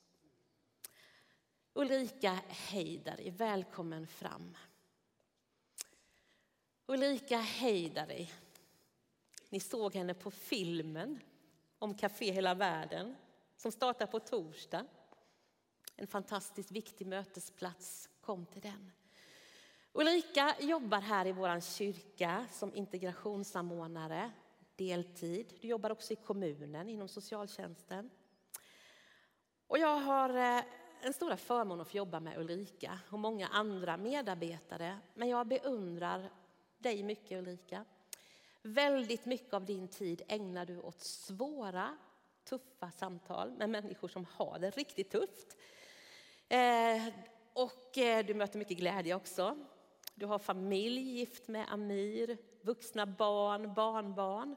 Ulrika 1.73 2.39
Heidari, 2.47 3.29
välkommen 3.29 4.07
fram. 4.07 4.57
Ulrika 6.85 7.37
Heidari, 7.37 8.31
ni 9.49 9.59
såg 9.59 9.95
henne 9.95 10.13
på 10.13 10.31
filmen 10.31 11.19
om 11.79 11.95
Café 11.95 12.31
Hela 12.31 12.53
Världen 12.53 13.15
som 13.57 13.71
startar 13.71 14.05
på 14.05 14.19
torsdag. 14.19 14.85
En 15.95 16.07
fantastiskt 16.07 16.71
viktig 16.71 17.07
mötesplats. 17.07 18.09
Kom 18.21 18.45
till 18.45 18.61
den. 18.61 18.91
Ulrika 19.93 20.56
jobbar 20.60 21.01
här 21.01 21.27
i 21.27 21.32
vår 21.32 21.60
kyrka 21.60 22.45
som 22.51 22.75
integrationssamordnare, 22.75 24.32
deltid. 24.75 25.54
Du 25.62 25.67
jobbar 25.67 25.89
också 25.89 26.13
i 26.13 26.15
kommunen 26.15 26.89
inom 26.89 27.08
socialtjänsten. 27.08 28.10
Och 29.67 29.77
jag 29.77 29.97
har 29.97 30.30
eh, 30.30 30.63
en 31.01 31.13
stora 31.13 31.38
förmån 31.38 31.82
att 31.82 31.88
få 31.88 31.97
jobba 31.97 32.19
med 32.19 32.38
Ulrika 32.38 32.99
och 33.10 33.19
många 33.19 33.47
andra 33.47 33.97
medarbetare. 33.97 34.97
Men 35.13 35.30
jag 35.30 35.47
beundrar 35.47 36.30
dig 36.77 37.04
mycket 37.04 37.39
Ulrika. 37.39 37.86
Väldigt 38.62 39.25
mycket 39.25 39.54
av 39.54 39.65
din 39.65 39.88
tid 39.88 40.21
ägnar 40.27 40.65
du 40.65 40.80
åt 40.80 41.01
svåra, 41.01 41.97
tuffa 42.43 42.91
samtal 42.91 43.51
med 43.51 43.69
människor 43.69 44.08
som 44.08 44.25
har 44.25 44.60
det 44.60 44.69
riktigt 44.69 45.12
tufft. 45.12 45.58
Eh, 46.49 47.13
och 47.54 47.97
eh, 47.97 48.25
du 48.25 48.34
möter 48.34 48.60
mycket 48.60 48.77
glädje 48.77 49.15
också. 49.15 49.58
Du 50.21 50.27
har 50.27 50.39
familj, 50.39 51.01
gift 51.01 51.47
med 51.47 51.65
Amir, 51.69 52.38
vuxna 52.62 53.05
barn, 53.05 53.73
barnbarn. 53.73 54.55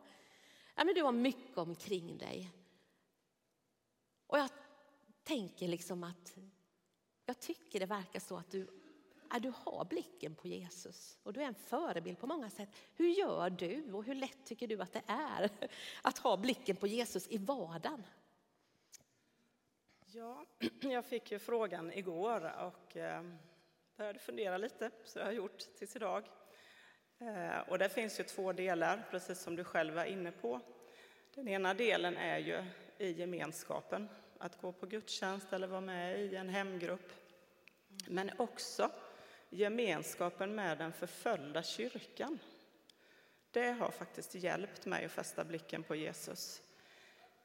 Ja, 0.74 0.85
men 0.85 0.94
du 0.94 1.03
har 1.03 1.12
mycket 1.12 1.59
omkring 1.59 2.18
dig. 2.18 2.50
Och 4.27 4.38
jag 4.38 4.50
tänker 5.22 5.68
liksom 5.68 6.05
att 6.05 6.37
jag 7.27 7.40
tycker 7.40 7.81
det 7.81 7.87
verkar 7.87 8.20
så 8.20 8.37
att 8.37 8.50
du 8.50 8.68
Ja, 9.31 9.38
du 9.38 9.53
har 9.57 9.85
blicken 9.85 10.35
på 10.35 10.48
Jesus 10.48 11.18
och 11.22 11.33
du 11.33 11.42
är 11.42 11.46
en 11.46 11.55
förebild 11.55 12.18
på 12.18 12.27
många 12.27 12.50
sätt. 12.50 12.68
Hur 12.94 13.09
gör 13.09 13.50
du 13.50 13.92
och 13.92 14.05
hur 14.05 14.14
lätt 14.14 14.44
tycker 14.44 14.66
du 14.66 14.81
att 14.83 14.92
det 14.92 15.03
är 15.07 15.50
att 16.03 16.18
ha 16.18 16.37
blicken 16.37 16.77
på 16.77 16.87
Jesus 16.87 17.29
i 17.29 17.38
vardagen? 17.38 18.03
Ja, 20.07 20.46
jag 20.81 21.05
fick 21.05 21.33
ju 21.33 21.38
frågan 21.38 21.92
igår 21.92 22.53
och 22.61 22.96
eh, 22.96 23.22
började 23.96 24.18
fundera 24.18 24.59
lite, 24.59 24.90
så 25.04 25.18
jag 25.18 25.26
har 25.26 25.33
gjort 25.33 25.59
tills 25.78 25.96
idag. 25.96 26.24
Eh, 27.18 27.59
och 27.59 27.78
det 27.78 27.88
finns 27.88 28.20
ju 28.20 28.24
två 28.24 28.52
delar, 28.52 29.07
precis 29.11 29.40
som 29.40 29.57
du 29.57 29.64
själv 29.64 29.94
var 29.94 30.04
inne 30.04 30.33
på. 30.33 30.61
Den 31.35 31.48
ena 31.48 31.74
delen 31.74 32.16
är 32.16 32.38
ju 32.38 32.64
i 32.98 33.11
gemenskapen, 33.11 34.09
att 34.38 34.61
gå 34.61 34.72
på 34.72 34.87
gudstjänst 34.87 35.52
eller 35.52 35.66
vara 35.66 35.80
med 35.80 36.20
i 36.20 36.37
en 36.37 36.48
hemgrupp. 36.48 37.12
Men 38.09 38.30
också 38.37 38.90
gemenskapen 39.50 40.54
med 40.54 40.78
den 40.78 40.92
förföljda 40.92 41.62
kyrkan. 41.62 42.38
Det 43.50 43.70
har 43.70 43.90
faktiskt 43.90 44.35
hjälpt 44.35 44.87
mig 44.87 45.04
att 45.04 45.12
fästa 45.12 45.44
blicken 45.44 45.83
på 45.83 45.94
Jesus. 45.94 46.62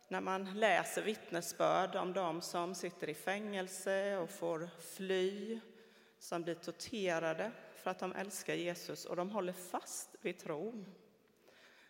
När 0.08 0.22
man 0.22 0.60
läser 0.60 1.02
vittnesbörd 1.02 1.96
om 1.96 2.14
de 2.14 2.42
som 2.42 2.76
sitter 2.76 3.10
i 3.10 3.14
fängelse 3.14 4.18
och 4.18 4.30
får 4.30 4.70
fly, 4.96 5.60
som 6.20 6.44
blir 6.44 6.56
torterade 6.56 7.52
för 7.76 7.92
att 7.92 8.00
de 8.00 8.16
älskar 8.16 8.54
Jesus 8.54 9.06
och 9.06 9.16
de 9.16 9.30
håller 9.30 9.54
fast 9.54 10.16
vid 10.22 10.38
tron. 10.38 10.86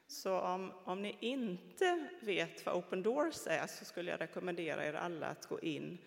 Så 0.07 0.39
om, 0.39 0.73
om 0.83 1.01
ni 1.01 1.17
inte 1.19 2.07
vet 2.21 2.65
vad 2.65 2.75
Open 2.75 3.03
Doors 3.03 3.47
är 3.47 3.67
så 3.67 3.85
skulle 3.85 4.11
jag 4.11 4.21
rekommendera 4.21 4.85
er 4.85 4.93
alla 4.93 5.27
att 5.27 5.45
gå 5.45 5.59
in 5.59 5.97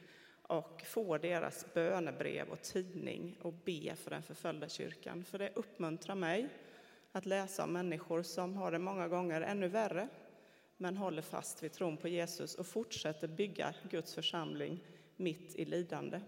och 0.43 0.83
få 0.87 1.19
deras 1.19 1.75
bönebrev 1.75 2.49
och 2.49 2.63
tidning 2.63 3.39
och 3.43 3.53
be 3.53 3.97
för 3.97 4.11
den 4.11 4.23
förföljda 4.23 4.69
kyrkan. 4.69 5.25
För 5.25 5.39
det 5.39 5.53
uppmuntrar 5.55 6.15
mig 6.15 6.49
att 7.13 7.27
läsa 7.27 7.65
om 7.65 7.73
människor 7.73 8.23
som 8.23 8.57
har 8.57 8.73
det 8.73 8.79
många 8.79 9.09
gånger 9.09 9.41
ännu 9.41 9.69
värre 9.69 10.09
men 10.77 10.97
håller 10.97 11.23
fast 11.23 11.63
vid 11.63 11.73
tron 11.73 11.97
på 11.97 12.09
Jesus 12.09 12.55
och 12.55 12.67
fortsätter 12.67 13.29
bygga 13.29 13.75
Guds 13.91 14.15
församling 14.15 14.85
mitt 15.17 15.55
i 15.55 15.65
lidande. 15.65 16.21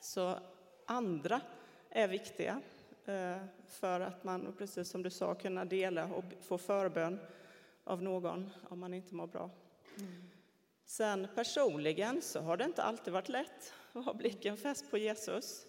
Så 0.00 0.38
andra 0.90 1.40
är 1.90 2.08
viktiga 2.08 2.60
eh, 3.04 3.36
för 3.66 4.00
att 4.00 4.24
man, 4.24 4.54
precis 4.58 4.88
som 4.88 5.02
du 5.02 5.10
sa, 5.10 5.34
kunna 5.34 5.64
dela 5.64 6.06
och 6.06 6.24
få 6.42 6.58
förbön 6.58 7.20
av 7.84 8.02
någon 8.02 8.50
om 8.68 8.78
man 8.80 8.94
inte 8.94 9.14
mår 9.14 9.26
bra. 9.26 9.50
Mm. 9.98 10.30
Sen 10.84 11.28
personligen 11.34 12.22
så 12.22 12.40
har 12.40 12.56
det 12.56 12.64
inte 12.64 12.82
alltid 12.82 13.12
varit 13.12 13.28
lätt 13.28 13.72
att 13.92 14.04
ha 14.04 14.14
blicken 14.14 14.56
fäst 14.56 14.90
på 14.90 14.98
Jesus. 14.98 15.66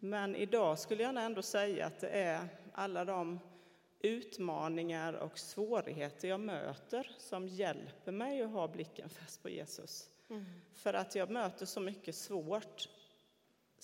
Men 0.00 0.36
idag 0.36 0.78
skulle 0.78 1.02
jag 1.02 1.24
ändå 1.24 1.42
säga 1.42 1.86
att 1.86 2.00
det 2.00 2.08
är 2.08 2.48
alla 2.72 3.04
de 3.04 3.38
utmaningar 4.00 5.12
och 5.12 5.38
svårigheter 5.38 6.28
jag 6.28 6.40
möter 6.40 7.16
som 7.18 7.48
hjälper 7.48 8.12
mig 8.12 8.42
att 8.42 8.50
ha 8.50 8.68
blicken 8.68 9.08
fäst 9.08 9.42
på 9.42 9.48
Jesus. 9.48 10.10
Mm. 10.28 10.44
För 10.74 10.94
att 10.94 11.14
jag 11.14 11.30
möter 11.30 11.66
så 11.66 11.80
mycket 11.80 12.14
svårt 12.14 12.88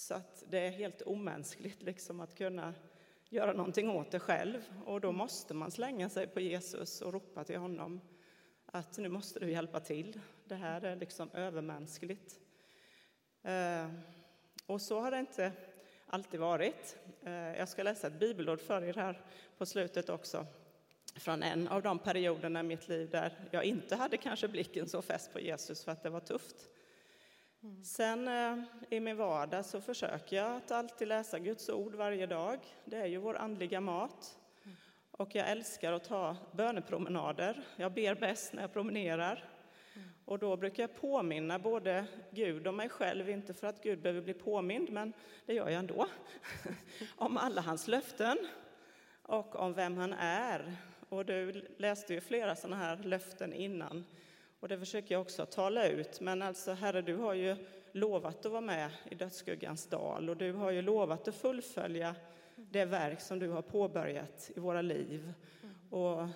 så 0.02 0.14
att 0.14 0.44
det 0.48 0.58
är 0.58 0.70
helt 0.70 1.02
omänskligt 1.02 1.82
liksom 1.82 2.20
att 2.20 2.34
kunna 2.34 2.74
göra 3.28 3.52
någonting 3.52 3.90
åt 3.90 4.10
det 4.10 4.18
själv. 4.18 4.62
Och 4.84 5.00
då 5.00 5.12
måste 5.12 5.54
man 5.54 5.70
slänga 5.70 6.08
sig 6.08 6.26
på 6.26 6.40
Jesus 6.40 7.00
och 7.00 7.12
ropa 7.12 7.44
till 7.44 7.58
honom 7.58 8.00
att 8.66 8.98
nu 8.98 9.08
måste 9.08 9.40
du 9.40 9.50
hjälpa 9.50 9.80
till. 9.80 10.20
Det 10.44 10.54
här 10.54 10.84
är 10.84 10.96
liksom 10.96 11.30
övermänskligt. 11.32 12.40
Eh, 13.42 13.90
och 14.66 14.80
så 14.80 15.00
har 15.00 15.10
det 15.10 15.18
inte 15.18 15.52
alltid 16.06 16.40
varit. 16.40 16.98
Eh, 17.22 17.32
jag 17.32 17.68
ska 17.68 17.82
läsa 17.82 18.06
ett 18.06 18.18
bibelord 18.18 18.60
för 18.60 18.84
er 18.84 18.94
här 18.94 19.20
på 19.58 19.66
slutet 19.66 20.08
också 20.08 20.46
från 21.16 21.42
en 21.42 21.68
av 21.68 21.82
de 21.82 21.98
perioderna 21.98 22.60
i 22.60 22.62
mitt 22.62 22.88
liv 22.88 23.10
där 23.10 23.38
jag 23.50 23.64
inte 23.64 23.96
hade 23.96 24.16
kanske 24.16 24.48
blicken 24.48 24.88
så 24.88 25.02
fäst 25.02 25.32
på 25.32 25.40
Jesus 25.40 25.84
för 25.84 25.92
att 25.92 26.02
det 26.02 26.10
var 26.10 26.20
tufft. 26.20 26.68
Mm. 27.64 27.84
Sen 27.84 28.28
eh, 28.28 28.64
i 28.90 29.00
min 29.00 29.16
vardag 29.16 29.64
så 29.64 29.80
försöker 29.80 30.36
jag 30.36 30.56
att 30.56 30.70
alltid 30.70 31.08
läsa 31.08 31.38
Guds 31.38 31.68
ord 31.68 31.94
varje 31.94 32.26
dag. 32.26 32.58
Det 32.84 32.96
är 32.96 33.06
ju 33.06 33.16
vår 33.16 33.36
andliga 33.36 33.80
mat. 33.80 34.38
Och 35.10 35.34
jag 35.34 35.50
älskar 35.50 35.92
att 35.92 36.04
ta 36.04 36.36
bönepromenader. 36.52 37.64
Jag 37.76 37.92
ber 37.92 38.14
bäst 38.14 38.52
när 38.52 38.62
jag 38.62 38.72
promenerar. 38.72 39.44
Och 40.24 40.38
då 40.38 40.56
brukar 40.56 40.82
jag 40.82 40.96
påminna 40.96 41.58
både 41.58 42.06
Gud 42.30 42.66
och 42.66 42.74
mig 42.74 42.88
själv, 42.88 43.30
inte 43.30 43.54
för 43.54 43.66
att 43.66 43.82
Gud 43.82 44.02
behöver 44.02 44.20
bli 44.20 44.34
påmind, 44.34 44.90
men 44.90 45.12
det 45.46 45.54
gör 45.54 45.68
jag 45.68 45.78
ändå, 45.78 46.06
om 47.16 47.36
alla 47.36 47.60
hans 47.60 47.88
löften 47.88 48.38
och 49.22 49.56
om 49.56 49.72
vem 49.72 49.96
han 49.96 50.12
är. 50.18 50.76
Och 51.08 51.24
du 51.24 51.68
läste 51.78 52.14
ju 52.14 52.20
flera 52.20 52.56
sådana 52.56 52.76
här 52.76 52.96
löften 52.96 53.52
innan, 53.52 54.04
och 54.62 54.68
det 54.68 54.78
försöker 54.78 55.14
jag 55.14 55.22
också 55.22 55.46
tala 55.46 55.88
ut. 55.88 56.20
Men 56.20 56.42
alltså, 56.42 56.72
Herre, 56.72 57.02
du 57.02 57.16
har 57.16 57.34
ju 57.34 57.56
lovat 57.92 58.46
att 58.46 58.52
vara 58.52 58.60
med 58.60 58.90
i 59.10 59.14
dödsskuggans 59.14 59.86
dal 59.86 60.30
och 60.30 60.36
du 60.36 60.52
har 60.52 60.70
ju 60.70 60.82
lovat 60.82 61.28
att 61.28 61.34
fullfölja 61.34 62.14
det 62.56 62.84
verk 62.84 63.20
som 63.20 63.38
du 63.38 63.48
har 63.48 63.62
påbörjat 63.62 64.50
i 64.56 64.60
våra 64.60 64.82
liv. 64.82 65.32
Och 65.90 66.28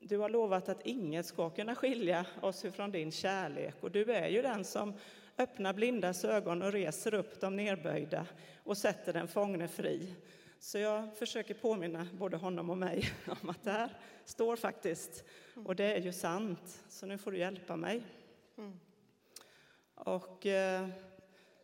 du 0.00 0.18
har 0.18 0.28
lovat 0.28 0.68
att 0.68 0.86
inget 0.86 1.26
ska 1.26 1.50
kunna 1.50 1.74
skilja 1.74 2.26
oss 2.42 2.64
ifrån 2.64 2.90
din 2.90 3.12
kärlek 3.12 3.74
och 3.80 3.90
du 3.90 4.12
är 4.12 4.28
ju 4.28 4.42
den 4.42 4.64
som 4.64 4.94
öppnar 5.38 5.72
blindas 5.72 6.24
ögon 6.24 6.62
och 6.62 6.72
reser 6.72 7.14
upp 7.14 7.40
de 7.40 7.56
nerböjda 7.56 8.26
och 8.64 8.76
sätter 8.76 9.12
den 9.12 9.28
fångne 9.28 9.68
fri. 9.68 10.14
Så 10.62 10.78
jag 10.78 11.16
försöker 11.16 11.54
påminna 11.54 12.06
både 12.12 12.36
honom 12.36 12.70
och 12.70 12.78
mig 12.78 13.04
om 13.42 13.50
att 13.50 13.64
det 13.64 13.70
här 13.70 13.98
står 14.24 14.56
faktiskt. 14.56 15.24
Och 15.64 15.76
det 15.76 15.96
är 15.96 16.00
ju 16.00 16.12
sant, 16.12 16.82
så 16.88 17.06
nu 17.06 17.18
får 17.18 17.32
du 17.32 17.38
hjälpa 17.38 17.76
mig. 17.76 18.02
Och 19.94 20.46
eh, 20.46 20.88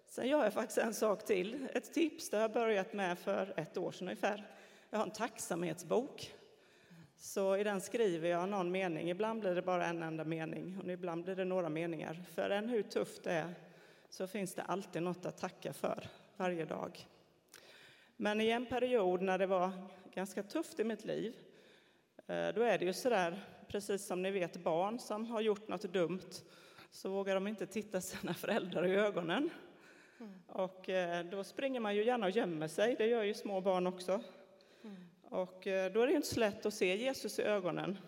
sen 0.07 0.29
gör 0.29 0.45
jag 0.45 0.53
faktiskt 0.53 0.79
en 0.79 0.95
sak 0.95 1.25
till. 1.25 1.69
Ett 1.73 1.95
tips 1.95 2.31
det 2.31 2.37
har 2.37 2.43
jag 2.43 2.53
börjat 2.53 2.93
med 2.93 3.19
för 3.19 3.55
ett 3.57 3.77
år 3.77 3.93
sedan 3.93 4.09
ungefär. 4.09 4.47
Jag 4.91 4.99
har 4.99 5.07
en 5.07 5.13
tacksamhetsbok. 5.13 6.35
Så 7.17 7.57
i 7.57 7.65
den 7.65 7.81
skriver 7.81 8.29
jag 8.29 8.49
någon 8.49 8.71
mening. 8.71 9.11
Ibland 9.11 9.41
blir 9.41 9.55
det 9.55 9.63
bara 9.63 9.87
en 9.87 10.03
enda 10.03 10.25
mening 10.25 10.81
och 10.81 10.91
ibland 10.91 11.25
blir 11.25 11.37
det 11.37 11.45
några 11.45 11.69
meningar. 11.69 12.25
För 12.35 12.51
än 12.51 12.69
hur 12.69 12.83
tufft 12.83 13.25
det 13.25 13.33
är 13.33 13.55
så 14.09 14.27
finns 14.27 14.55
det 14.55 14.63
alltid 14.63 15.03
något 15.03 15.27
att 15.27 15.39
tacka 15.39 15.73
för 15.73 16.09
varje 16.37 16.65
dag. 16.65 17.07
Men 18.17 18.41
i 18.41 18.51
en 18.51 18.67
period 18.67 19.23
när 19.23 19.39
det 19.39 19.47
var 19.47 19.71
ganska 20.15 20.43
tufft 20.43 20.81
i 20.81 20.85
mitt 20.85 21.05
liv, 21.05 21.37
eh, 22.27 22.49
då 22.49 22.63
är 22.63 22.79
det 22.79 22.85
ju 22.85 22.93
sådär, 22.93 23.45
precis 23.69 24.07
som 24.07 24.23
ni 24.23 24.31
vet 24.31 24.57
barn 24.57 24.99
som 24.99 25.27
har 25.27 25.41
gjort 25.41 25.69
något 25.69 25.83
dumt, 25.83 26.31
så 26.91 27.09
vågar 27.09 27.35
de 27.35 27.47
inte 27.47 27.67
titta 27.67 28.01
sina 28.01 28.35
föräldrar 28.35 28.87
i 28.87 28.95
ögonen. 28.95 29.51
Mm. 30.21 30.33
Och 30.47 30.89
eh, 30.89 31.25
då 31.25 31.45
springer 31.45 31.81
man 31.81 31.97
ju 31.97 32.05
gärna 32.05 32.27
och 32.27 32.33
gömmer 32.33 32.69
sig, 32.69 32.95
det 32.99 33.07
gör 33.07 33.23
ju 33.23 33.35
små 33.35 33.61
barn 33.61 33.87
också. 33.87 34.21
Mm. 34.85 34.97
Och 35.23 35.67
eh, 35.67 35.93
då 35.93 36.01
är 36.01 36.07
det 36.07 36.13
inte 36.13 36.29
så 36.29 36.41
lätt 36.41 36.67
att 36.67 36.75
se 36.75 36.97
Jesus 36.97 37.39
i 37.39 37.43
ögonen. 37.43 37.99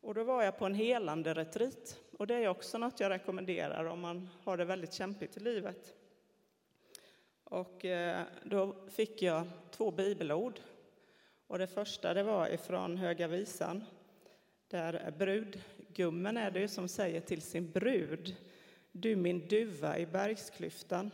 Och 0.00 0.14
då 0.14 0.24
var 0.24 0.42
jag 0.42 0.58
på 0.58 0.66
en 0.66 0.74
helande 0.74 1.34
retreat. 1.34 2.00
Och 2.18 2.26
det 2.26 2.34
är 2.34 2.48
också 2.48 2.78
något 2.78 3.00
jag 3.00 3.10
rekommenderar 3.10 3.84
om 3.84 4.00
man 4.00 4.28
har 4.44 4.56
det 4.56 4.64
väldigt 4.64 4.92
kämpigt 4.92 5.36
i 5.36 5.40
livet. 5.40 5.94
Och 7.50 7.84
eh, 7.84 8.24
då 8.44 8.76
fick 8.88 9.22
jag 9.22 9.46
två 9.70 9.90
bibelord. 9.90 10.60
Och 11.46 11.58
det 11.58 11.66
första 11.66 12.14
det 12.14 12.22
var 12.22 12.48
ifrån 12.48 12.96
Höga 12.96 13.28
visan, 13.28 13.84
där 14.68 15.06
eh, 15.06 15.18
brudgummen 15.18 16.36
är 16.36 16.50
det 16.50 16.68
som 16.68 16.88
säger 16.88 17.20
till 17.20 17.42
sin 17.42 17.70
brud 17.70 18.36
Du 18.92 19.16
min 19.16 19.48
duva 19.48 19.98
i 19.98 20.06
bergsklyftan, 20.06 21.10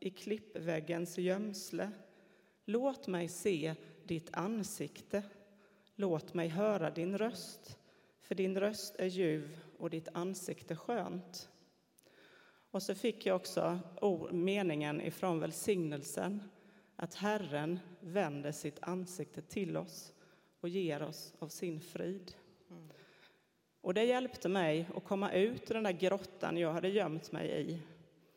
i 0.00 0.10
klippväggens 0.10 1.18
gömsle. 1.18 1.90
Låt 2.64 3.06
mig 3.06 3.28
se 3.28 3.74
ditt 4.04 4.28
ansikte, 4.32 5.22
låt 5.94 6.34
mig 6.34 6.48
höra 6.48 6.90
din 6.90 7.18
röst, 7.18 7.78
för 8.20 8.34
din 8.34 8.60
röst 8.60 8.96
är 8.96 9.06
ljuv 9.06 9.60
och 9.78 9.90
ditt 9.90 10.08
ansikte 10.12 10.76
skönt. 10.76 11.48
Och 12.70 12.82
så 12.82 12.94
fick 12.94 13.26
jag 13.26 13.36
också 13.36 13.78
meningen 14.30 15.00
ifrån 15.00 15.40
välsignelsen 15.40 16.42
att 16.96 17.14
Herren 17.14 17.78
vänder 18.00 18.52
sitt 18.52 18.78
ansikte 18.82 19.42
till 19.42 19.76
oss 19.76 20.12
och 20.60 20.68
ger 20.68 21.02
oss 21.02 21.34
av 21.38 21.48
sin 21.48 21.80
frid. 21.80 22.32
Mm. 22.70 22.88
Och 23.80 23.94
det 23.94 24.04
hjälpte 24.04 24.48
mig 24.48 24.88
att 24.94 25.04
komma 25.04 25.32
ut 25.32 25.70
ur 25.70 25.74
den 25.74 25.84
där 25.84 25.92
grottan 25.92 26.56
jag 26.56 26.72
hade 26.72 26.88
gömt 26.88 27.32
mig 27.32 27.48
i. 27.48 27.82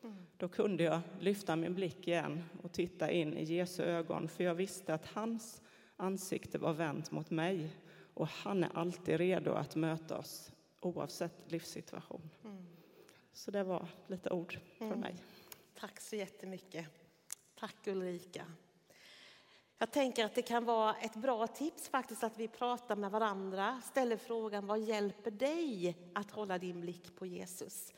Mm. 0.02 0.16
Då 0.36 0.48
kunde 0.48 0.82
jag 0.82 1.00
lyfta 1.20 1.56
min 1.56 1.74
blick 1.74 2.08
igen 2.08 2.44
och 2.62 2.72
titta 2.72 3.10
in 3.10 3.36
i 3.36 3.44
Jesu 3.44 3.82
ögon, 3.82 4.28
för 4.28 4.44
jag 4.44 4.54
visste 4.54 4.94
att 4.94 5.06
hans 5.06 5.62
ansikte 5.96 6.58
var 6.58 6.72
vänt 6.72 7.10
mot 7.10 7.30
mig 7.30 7.70
och 8.14 8.28
han 8.28 8.64
är 8.64 8.70
alltid 8.74 9.16
redo 9.16 9.52
att 9.52 9.76
möta 9.76 10.18
oss 10.18 10.52
oavsett 10.80 11.52
livssituation. 11.52 12.30
Så 13.32 13.50
det 13.50 13.64
var 13.64 13.88
lite 14.06 14.30
ord 14.30 14.58
från 14.78 14.88
mm. 14.88 15.00
mig. 15.00 15.16
Tack 15.74 16.00
så 16.00 16.16
jättemycket. 16.16 16.86
Tack 17.54 17.86
Ulrika. 17.86 18.46
Jag 19.78 19.90
tänker 19.90 20.24
att 20.24 20.34
det 20.34 20.42
kan 20.42 20.64
vara 20.64 20.94
ett 20.94 21.14
bra 21.14 21.46
tips 21.46 21.88
faktiskt 21.88 22.24
att 22.24 22.38
vi 22.38 22.48
pratar 22.48 22.96
med 22.96 23.10
varandra, 23.10 23.82
ställer 23.84 24.16
frågan 24.16 24.66
vad 24.66 24.80
hjälper 24.80 25.30
dig 25.30 25.96
att 26.14 26.30
hålla 26.30 26.58
din 26.58 26.80
blick 26.80 27.16
på 27.16 27.26
Jesus? 27.26 27.92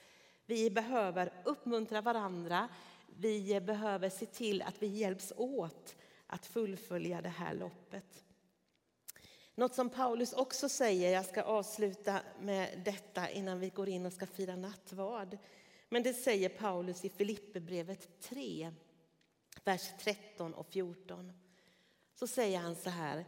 Vi 0.46 0.70
behöver 0.70 1.32
uppmuntra 1.44 2.00
varandra. 2.00 2.68
Vi 3.06 3.60
behöver 3.60 4.10
se 4.10 4.26
till 4.26 4.62
att 4.62 4.82
vi 4.82 4.86
hjälps 4.86 5.32
åt 5.36 5.96
att 6.26 6.46
fullfölja 6.46 7.22
det 7.22 7.28
här 7.28 7.54
loppet. 7.54 8.24
Något 9.54 9.74
som 9.74 9.90
Paulus 9.90 10.32
också 10.32 10.68
säger, 10.68 11.12
jag 11.12 11.24
ska 11.24 11.42
avsluta 11.42 12.20
med 12.40 12.82
detta 12.84 13.30
innan 13.30 13.60
vi 13.60 13.68
går 13.68 13.88
in 13.88 14.06
och 14.06 14.12
ska 14.12 14.26
fira 14.26 14.56
nattvard. 14.56 15.38
Men 15.88 16.02
det 16.02 16.14
säger 16.14 16.48
Paulus 16.48 17.04
i 17.04 17.08
Filipperbrevet 17.08 18.20
3, 18.20 18.72
vers 19.64 19.90
13 20.00 20.54
och 20.54 20.66
14. 20.66 21.32
Så 22.14 22.26
säger 22.26 22.58
han 22.58 22.76
så 22.76 22.90
här. 22.90 23.24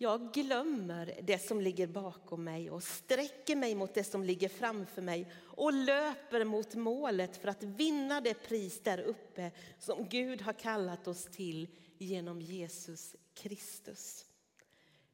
Jag 0.00 0.32
glömmer 0.32 1.20
det 1.22 1.38
som 1.38 1.60
ligger 1.60 1.86
bakom 1.86 2.44
mig 2.44 2.70
och 2.70 2.82
sträcker 2.82 3.56
mig 3.56 3.74
mot 3.74 3.94
det 3.94 4.04
som 4.04 4.24
ligger 4.24 4.48
framför 4.48 5.02
mig 5.02 5.32
och 5.36 5.72
löper 5.72 6.44
mot 6.44 6.74
målet 6.74 7.36
för 7.36 7.48
att 7.48 7.62
vinna 7.62 8.20
det 8.20 8.34
pris 8.34 8.80
där 8.82 9.00
uppe 9.00 9.50
som 9.78 10.08
Gud 10.08 10.42
har 10.42 10.52
kallat 10.52 11.08
oss 11.08 11.24
till 11.24 11.68
genom 11.98 12.40
Jesus 12.40 13.16
Kristus. 13.34 14.27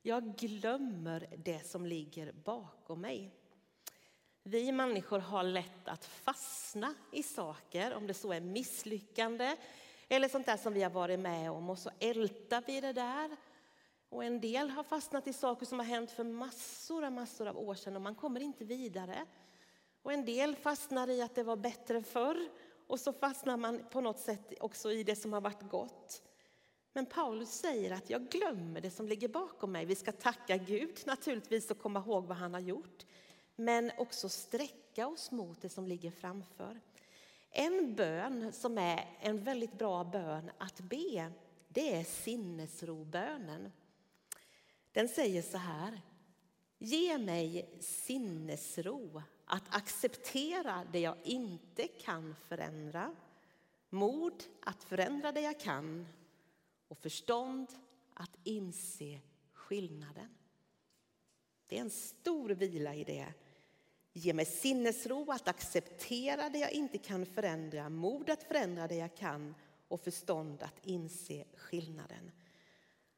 Jag 0.07 0.37
glömmer 0.37 1.29
det 1.37 1.67
som 1.67 1.87
ligger 1.87 2.33
bakom 2.33 3.01
mig. 3.01 3.31
Vi 4.43 4.73
människor 4.73 5.19
har 5.19 5.43
lätt 5.43 5.89
att 5.89 6.05
fastna 6.05 6.95
i 7.13 7.23
saker, 7.23 7.95
om 7.95 8.07
det 8.07 8.15
så 8.15 8.33
är 8.33 8.41
misslyckande 8.41 9.57
eller 10.09 10.29
sånt 10.29 10.47
där 10.47 10.57
som 10.57 10.73
vi 10.73 10.83
har 10.83 10.91
varit 10.91 11.21
med 11.21 11.51
om 11.51 11.71
och 11.71 11.79
så 11.79 11.91
ältar 11.99 12.63
vi 12.67 12.81
det 12.81 12.93
där. 12.93 13.37
Och 14.09 14.25
en 14.25 14.41
del 14.41 14.71
har 14.71 14.83
fastnat 14.83 15.27
i 15.27 15.33
saker 15.33 15.67
som 15.67 15.79
har 15.79 15.87
hänt 15.87 16.11
för 16.11 16.25
massor 16.25 17.05
och 17.05 17.13
massor 17.13 17.47
av 17.47 17.59
år 17.59 17.75
sedan 17.75 17.97
och 17.97 18.03
man 18.03 18.15
kommer 18.15 18.41
inte 18.41 18.65
vidare. 18.65 19.27
Och 20.03 20.13
en 20.13 20.25
del 20.25 20.57
fastnar 20.57 21.11
i 21.11 21.23
att 21.23 21.35
det 21.35 21.43
var 21.43 21.57
bättre 21.57 22.03
förr 22.03 22.49
och 22.87 23.01
så 23.01 23.13
fastnar 23.13 23.57
man 23.57 23.85
på 23.91 24.01
något 24.01 24.21
sätt 24.21 24.53
också 24.61 24.93
i 24.93 25.05
det 25.05 25.17
som 25.17 25.33
har 25.33 25.41
varit 25.41 25.71
gott. 25.71 26.23
Men 26.97 27.07
Paulus 27.07 27.51
säger 27.51 27.91
att 27.91 28.11
jag 28.11 28.29
glömmer 28.29 28.81
det 28.81 28.91
som 28.91 29.09
ligger 29.09 29.29
bakom 29.29 29.73
mig. 29.73 29.85
Vi 29.85 29.95
ska 29.95 30.13
tacka 30.13 30.57
Gud 30.57 30.99
naturligtvis 31.07 31.71
och 31.71 31.79
komma 31.79 32.01
ihåg 32.01 32.27
vad 32.27 32.37
han 32.37 32.55
har 32.55 32.61
gjort. 32.61 33.07
Men 33.57 33.91
också 33.99 34.29
sträcka 34.29 35.07
oss 35.07 35.31
mot 35.31 35.61
det 35.61 35.69
som 35.69 35.87
ligger 35.87 36.11
framför. 36.11 36.81
En 37.51 37.95
bön 37.95 38.53
som 38.53 38.79
är 38.79 39.19
en 39.21 39.45
väldigt 39.45 39.79
bra 39.79 40.05
bön 40.05 40.51
att 40.59 40.81
be, 40.81 41.33
det 41.69 41.95
är 41.97 42.05
sinnesrobönen. 42.05 43.73
Den 44.93 45.09
säger 45.09 45.43
så 45.43 45.59
här. 45.59 46.01
Ge 46.79 47.19
mig 47.19 47.79
sinnesro 47.81 49.23
att 49.45 49.77
acceptera 49.77 50.87
det 50.93 51.01
jag 51.01 51.17
inte 51.25 51.89
kan 51.89 52.35
förändra. 52.49 53.15
Mod 53.91 54.45
att 54.61 54.85
förändra 54.85 55.33
det 55.33 55.41
jag 55.41 55.61
kan 55.61 56.07
och 56.89 56.99
förstånd 56.99 57.69
att 58.15 58.37
inse 58.45 59.21
skillnaden. 59.53 60.29
Det 61.67 61.77
är 61.77 61.81
en 61.81 61.91
stor 61.91 62.51
vila 62.51 62.95
i 62.95 63.05
det. 63.05 63.35
Ge 64.13 64.33
mig 64.33 64.45
sinnesro 64.45 65.31
att 65.31 65.49
acceptera 65.49 66.49
det 66.49 66.59
jag 66.59 66.73
inte 66.73 66.99
kan 66.99 67.27
förändra, 67.27 67.89
mod 67.89 68.31
att 68.31 68.43
förändra 68.43 68.89
det 68.89 68.97
jag 68.97 69.17
kan 69.17 69.55
och 69.89 70.01
förstånd 70.01 70.63
att 70.63 70.87
inse 70.87 71.45
skillnaden. 71.57 72.31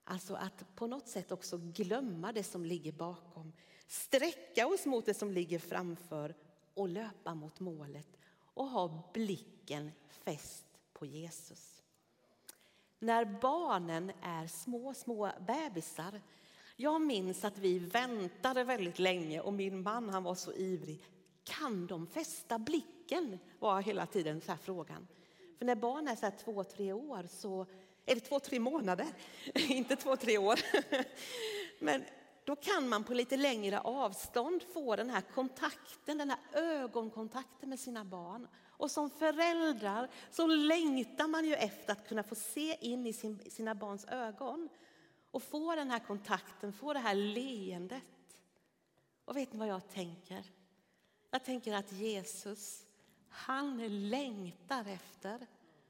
Alltså 0.04 0.34
att 0.34 0.74
på 0.74 0.86
något 0.86 1.08
sätt 1.08 1.32
också 1.32 1.58
glömma 1.58 2.32
det 2.32 2.42
som 2.42 2.64
ligger 2.64 2.92
bakom, 2.92 3.52
sträcka 3.86 4.66
oss 4.66 4.86
mot 4.86 5.06
det 5.06 5.14
som 5.14 5.32
ligger 5.32 5.58
framför 5.58 6.34
och 6.74 6.88
löpa 6.88 7.34
mot 7.34 7.60
målet 7.60 8.08
och 8.38 8.66
ha 8.66 9.10
blicken 9.12 9.92
fäst 10.08 10.66
på 10.92 11.06
Jesus. 11.06 11.75
När 12.98 13.24
barnen 13.24 14.12
är 14.22 14.46
små, 14.46 14.94
små 14.94 15.30
bebisar. 15.46 16.20
Jag 16.76 17.00
minns 17.00 17.44
att 17.44 17.58
vi 17.58 17.78
väntade 17.78 18.64
väldigt 18.64 18.98
länge 18.98 19.40
och 19.40 19.52
min 19.52 19.82
man 19.82 20.08
han 20.08 20.22
var 20.22 20.34
så 20.34 20.52
ivrig. 20.52 21.04
kan 21.44 21.86
de 21.86 22.06
fästa 22.06 22.58
blicken? 22.58 23.38
var 23.58 23.80
hela 23.80 24.06
tiden 24.06 24.40
så 24.40 24.56
frågan. 24.62 25.08
För 25.58 25.64
när 25.64 25.74
barn 25.74 26.08
är 26.08 26.16
så 26.16 26.30
två, 26.44 26.64
tre 26.64 26.92
år 26.92 27.26
så 27.30 27.66
är 28.06 28.14
det 28.14 28.20
två, 28.20 28.40
tre 28.40 28.60
månader, 28.60 29.06
inte 29.54 29.96
två, 29.96 30.16
tre 30.16 30.38
år. 30.38 30.60
Men 31.84 32.04
då 32.44 32.56
kan 32.56 32.88
man 32.88 33.04
på 33.04 33.14
lite 33.14 33.36
längre 33.36 33.80
avstånd 33.80 34.62
få 34.74 34.96
den 34.96 35.10
här 35.10 35.20
kontakten, 35.20 36.18
den 36.18 36.30
här 36.30 36.38
ögonkontakten 36.52 37.68
med 37.68 37.80
sina 37.80 38.04
barn. 38.04 38.48
Och 38.78 38.90
som 38.90 39.10
föräldrar 39.10 40.08
så 40.30 40.46
längtar 40.46 41.28
man 41.28 41.44
ju 41.44 41.54
efter 41.54 41.92
att 41.92 42.08
kunna 42.08 42.22
få 42.22 42.34
se 42.34 42.76
in 42.80 43.06
i 43.06 43.12
sin, 43.12 43.50
sina 43.50 43.74
barns 43.74 44.04
ögon 44.04 44.68
och 45.30 45.42
få 45.42 45.74
den 45.74 45.90
här 45.90 45.98
kontakten, 45.98 46.72
få 46.72 46.92
det 46.92 46.98
här 46.98 47.14
leendet. 47.14 48.02
Och 49.24 49.36
vet 49.36 49.52
ni 49.52 49.58
vad 49.58 49.68
jag 49.68 49.88
tänker? 49.88 50.44
Jag 51.30 51.44
tänker 51.44 51.74
att 51.74 51.92
Jesus, 51.92 52.86
han 53.28 54.08
längtar 54.08 54.84
efter 54.88 55.46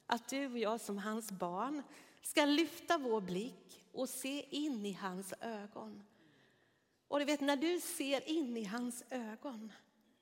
att 0.06 0.28
du 0.28 0.46
och 0.46 0.58
jag 0.58 0.80
som 0.80 0.98
hans 0.98 1.32
barn 1.32 1.82
ska 2.22 2.44
lyfta 2.44 2.98
vår 2.98 3.20
blick 3.20 3.86
och 3.92 4.08
se 4.08 4.56
in 4.56 4.86
i 4.86 4.92
hans 4.92 5.34
ögon. 5.40 6.02
Och 7.08 7.18
du 7.18 7.24
vet, 7.24 7.40
när 7.40 7.56
du 7.56 7.80
ser 7.80 8.28
in 8.28 8.56
i 8.56 8.64
hans 8.64 9.04
ögon, 9.10 9.72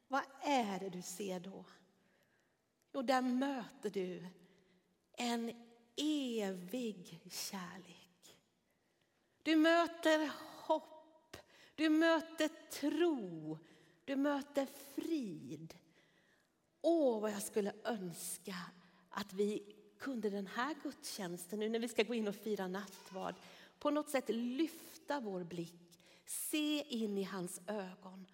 vad 0.09 0.22
är 0.40 0.81
det 0.81 0.88
du 0.88 1.03
ser 1.03 1.40
då? 1.40 1.64
Jo, 2.94 3.02
där 3.02 3.22
möter 3.22 3.90
du 3.90 4.26
en 5.12 5.52
evig 5.96 7.20
kärlek. 7.30 8.38
Du 9.42 9.57
möter 9.57 10.30
hopp, 10.66 11.37
du 11.74 11.88
möter 11.88 12.50
tro, 12.70 13.59
du 14.04 14.16
möter 14.16 14.66
frid. 14.94 15.74
Åh, 16.80 17.20
vad 17.20 17.30
jag 17.30 17.42
skulle 17.42 17.72
önska 17.85 18.57
att 19.09 19.33
vi 19.33 19.76
kunde 19.98 20.30
den 20.30 20.46
här 20.46 20.74
gudstjänsten, 20.83 21.59
nu 21.59 21.68
när 21.68 21.78
vi 21.78 21.88
ska 21.88 22.02
gå 22.02 22.14
in 22.14 22.28
och 22.28 22.35
fira 22.35 22.68
nattvard, 22.68 23.35
på 23.78 23.90
något 23.90 24.11
sätt 24.11 24.28
lyfta 24.28 25.20
vår 25.20 25.44
blick, 25.44 26.00
se 26.26 26.83
in 26.83 27.18
i 27.18 27.22
hans 27.22 27.61
ögon. 27.66 28.26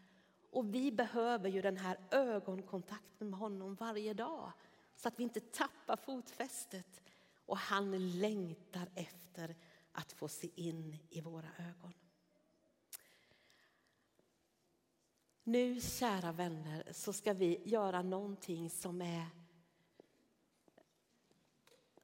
Och 0.51 0.75
vi 0.75 0.93
behöver 0.93 1.49
ju 1.49 1.63
den 1.63 1.77
här 1.77 1.99
ögonkontakten 2.11 3.31
med 3.31 3.39
honom 3.39 3.75
varje 3.75 4.15
dag 4.15 4.53
så 4.97 5.09
att 5.09 5.19
vi 5.19 5.23
inte 5.23 5.41
tappar 5.41 5.97
fotfästet. 5.97 7.01
Och 7.47 7.59
han 7.59 8.19
längtar 8.21 8.89
efter 8.95 9.57
att 9.93 10.13
få 10.13 10.29
se 10.29 10.49
in 10.55 10.99
i 11.11 11.21
våra 11.21 11.49
ögon. 11.59 11.93
Nu, 15.45 15.81
kära 15.81 16.33
vänner, 16.33 16.85
så 16.93 17.13
ska 17.13 17.33
vi 17.33 17.61
göra 17.65 18.03
någonting 18.03 18.71
som 18.71 19.03
är 19.03 19.27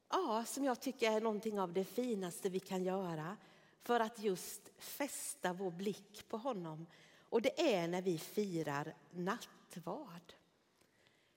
ja, 0.09 0.44
som 0.46 0.64
jag 0.64 0.80
tycker 0.80 1.12
är 1.12 1.20
någonting 1.20 1.61
av 1.61 1.72
det 1.72 1.85
finaste 1.85 2.48
vi 2.48 2.61
kan 2.61 2.85
göra 2.85 3.37
för 3.82 4.00
att 4.00 4.18
just 4.18 4.70
fästa 4.78 5.52
vår 5.52 5.70
blick 5.70 6.28
på 6.28 6.37
honom. 6.37 6.87
Och 7.29 7.43
det 7.43 7.75
är 7.75 7.89
när 7.89 8.03
vi 8.03 8.19
firar 8.19 8.95
nattvard. 9.11 10.33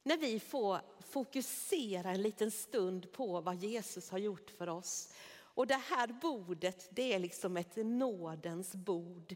När 0.04 0.18
vi 0.18 0.40
får 0.40 0.80
fokusera 1.00 2.12
en 2.12 2.22
liten 2.22 2.52
stund 2.52 3.12
på 3.12 3.42
vad 3.42 3.56
Jesus 3.56 4.10
har 4.10 4.18
gjort 4.18 4.50
för 4.50 4.70
oss. 4.70 5.14
Och 5.32 5.68
det 5.68 5.82
här 5.90 6.08
bordet, 6.08 6.88
det 6.92 7.14
är 7.14 7.20
liksom 7.20 7.58
ett 7.58 7.76
nådens 7.76 8.76
bord 8.76 9.36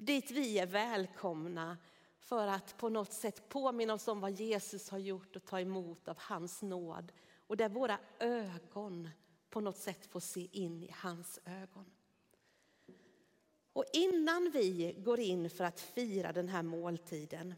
dit 0.00 0.30
vi 0.30 0.58
är 0.58 0.66
välkomna 0.66 1.76
för 2.18 2.46
att 2.46 2.76
på 2.76 2.88
något 2.88 3.12
sätt 3.12 3.48
påminna 3.48 3.94
oss 3.94 4.08
om 4.08 4.20
vad 4.20 4.32
Jesus 4.32 4.90
har 4.90 4.98
gjort 4.98 5.36
och 5.36 5.44
ta 5.44 5.60
emot 5.60 6.08
av 6.08 6.16
hans 6.18 6.62
nåd 6.62 7.12
och 7.46 7.56
där 7.56 7.68
våra 7.68 7.98
ögon 8.18 9.08
på 9.50 9.60
något 9.60 9.76
sätt 9.76 10.06
får 10.06 10.20
se 10.20 10.48
in 10.52 10.82
i 10.82 10.94
hans 10.94 11.38
ögon. 11.44 11.90
Och 13.80 13.86
innan 13.92 14.50
vi 14.50 14.96
går 14.98 15.20
in 15.20 15.50
för 15.50 15.64
att 15.64 15.80
fira 15.80 16.32
den 16.32 16.48
här 16.48 16.62
måltiden 16.62 17.54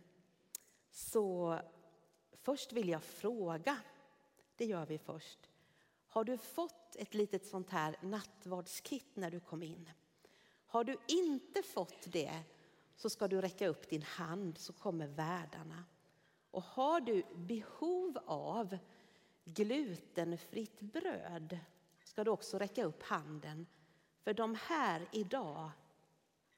så 0.91 1.59
först 2.33 2.73
vill 2.73 2.89
jag 2.89 3.03
fråga, 3.03 3.79
det 4.57 4.65
gör 4.65 4.87
vi 4.87 4.99
först. 4.99 5.39
Har 6.09 6.25
du 6.25 6.39
fått 6.39 6.97
ett 6.97 7.15
litet 7.15 7.47
sånt 7.47 7.71
här 7.71 7.97
nattvardskit 8.01 9.07
när 9.15 9.31
du 9.31 9.41
kom 9.41 9.63
in? 9.63 9.91
Har 10.67 10.85
du 10.85 10.97
inte 11.09 11.63
fått 11.63 12.13
det 12.13 12.43
så 12.97 13.11
ska 13.11 13.29
du 13.29 13.41
räcka 13.41 13.69
upp 13.69 13.89
din 13.89 14.03
hand 14.03 14.59
så 14.59 14.73
kommer 14.73 15.07
värdarna. 15.07 15.85
Och 16.51 16.63
har 16.63 17.01
du 17.01 17.23
behov 17.35 18.19
av 18.27 18.79
glutenfritt 19.45 20.81
bröd 20.81 21.59
ska 22.05 22.25
du 22.25 22.31
också 22.31 22.59
räcka 22.59 22.85
upp 22.85 23.03
handen. 23.03 23.67
För 24.25 24.35
de 24.35 24.55
här 24.55 25.09
idag 25.13 25.71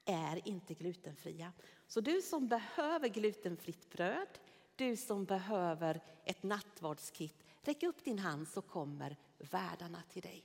är 0.05 0.49
inte 0.49 0.75
glutenfria. 0.75 1.53
Så 1.87 2.01
du 2.01 2.23
som 2.23 2.49
behöver 2.49 3.09
glutenfritt 3.09 3.91
bröd, 3.91 4.39
du 4.77 4.97
som 4.97 5.25
behöver 5.25 6.01
ett 6.25 6.43
nattvardskit, 6.43 7.45
räck 7.63 7.83
upp 7.83 8.05
din 8.05 8.19
hand 8.19 8.49
så 8.49 8.63
kommer 8.63 9.17
värdarna 9.39 10.03
till 10.11 10.23
dig. 10.23 10.45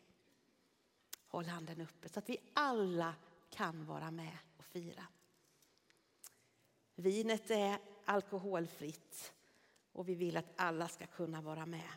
Håll 1.28 1.46
handen 1.46 1.82
uppe 1.82 2.10
så 2.10 2.20
att 2.20 2.30
vi 2.30 2.38
alla 2.54 3.16
kan 3.50 3.86
vara 3.86 4.12
med 4.12 4.38
och 4.58 4.66
fira. 4.66 5.04
Vinet 6.96 7.52
är 7.52 7.80
alkoholfritt 8.06 9.34
och 9.92 10.10
vi 10.10 10.16
vill 10.16 10.38
att 10.38 10.54
alla 10.56 10.88
ska 10.88 11.06
kunna 11.08 11.42
vara 11.42 11.66
med. 11.66 11.90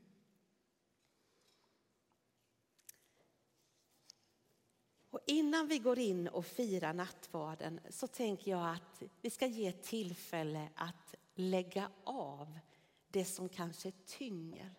Och 5.11 5.19
innan 5.25 5.67
vi 5.67 5.79
går 5.79 5.99
in 5.99 6.27
och 6.27 6.45
firar 6.45 6.93
nattvarden 6.93 7.79
så 7.89 8.07
tänker 8.07 8.51
jag 8.51 8.73
att 8.73 9.03
vi 9.21 9.29
ska 9.29 9.45
ge 9.45 9.71
tillfälle 9.71 10.69
att 10.75 11.15
lägga 11.35 11.89
av 12.03 12.59
det 13.07 13.25
som 13.25 13.49
kanske 13.49 13.91
tynger. 13.91 14.71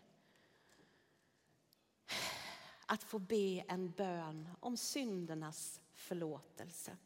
Att 2.87 3.03
få 3.03 3.19
be 3.19 3.65
en 3.69 3.91
bön 3.91 4.49
om 4.61 4.77
syndernas 4.77 5.81
förlåtelse. 5.95 6.97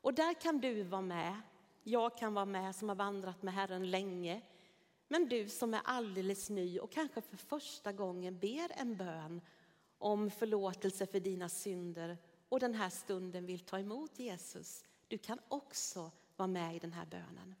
Och 0.00 0.14
där 0.14 0.34
kan 0.34 0.58
du 0.58 0.82
vara 0.82 1.02
med. 1.02 1.40
Jag 1.82 2.18
kan 2.18 2.34
vara 2.34 2.44
med 2.44 2.76
som 2.76 2.88
har 2.88 2.96
vandrat 2.96 3.42
med 3.42 3.54
Herren 3.54 3.90
länge. 3.90 4.42
Men 5.08 5.28
du 5.28 5.48
som 5.48 5.74
är 5.74 5.80
alldeles 5.84 6.50
ny 6.50 6.78
och 6.78 6.92
kanske 6.92 7.20
för 7.20 7.36
första 7.36 7.92
gången 7.92 8.38
ber 8.38 8.72
en 8.76 8.96
bön 8.96 9.40
om 10.00 10.30
förlåtelse 10.30 11.06
för 11.06 11.20
dina 11.20 11.48
synder 11.48 12.18
och 12.48 12.60
den 12.60 12.74
här 12.74 12.90
stunden 12.90 13.46
vill 13.46 13.60
ta 13.60 13.78
emot 13.78 14.18
Jesus, 14.18 14.84
du 15.08 15.18
kan 15.18 15.38
också 15.48 16.10
vara 16.36 16.46
med 16.46 16.76
i 16.76 16.78
den 16.78 16.92
här 16.92 17.06
bönen. 17.06 17.54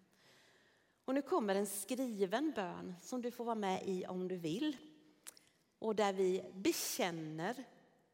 Och 1.04 1.14
nu 1.14 1.22
kommer 1.22 1.54
en 1.54 1.66
skriven 1.66 2.52
bön 2.56 2.94
som 3.02 3.22
du 3.22 3.30
får 3.30 3.44
vara 3.44 3.54
med 3.54 3.82
i 3.88 4.06
om 4.06 4.28
du 4.28 4.36
vill. 4.36 4.76
Och 5.78 5.96
där 5.96 6.12
vi 6.12 6.44
bekänner 6.54 7.64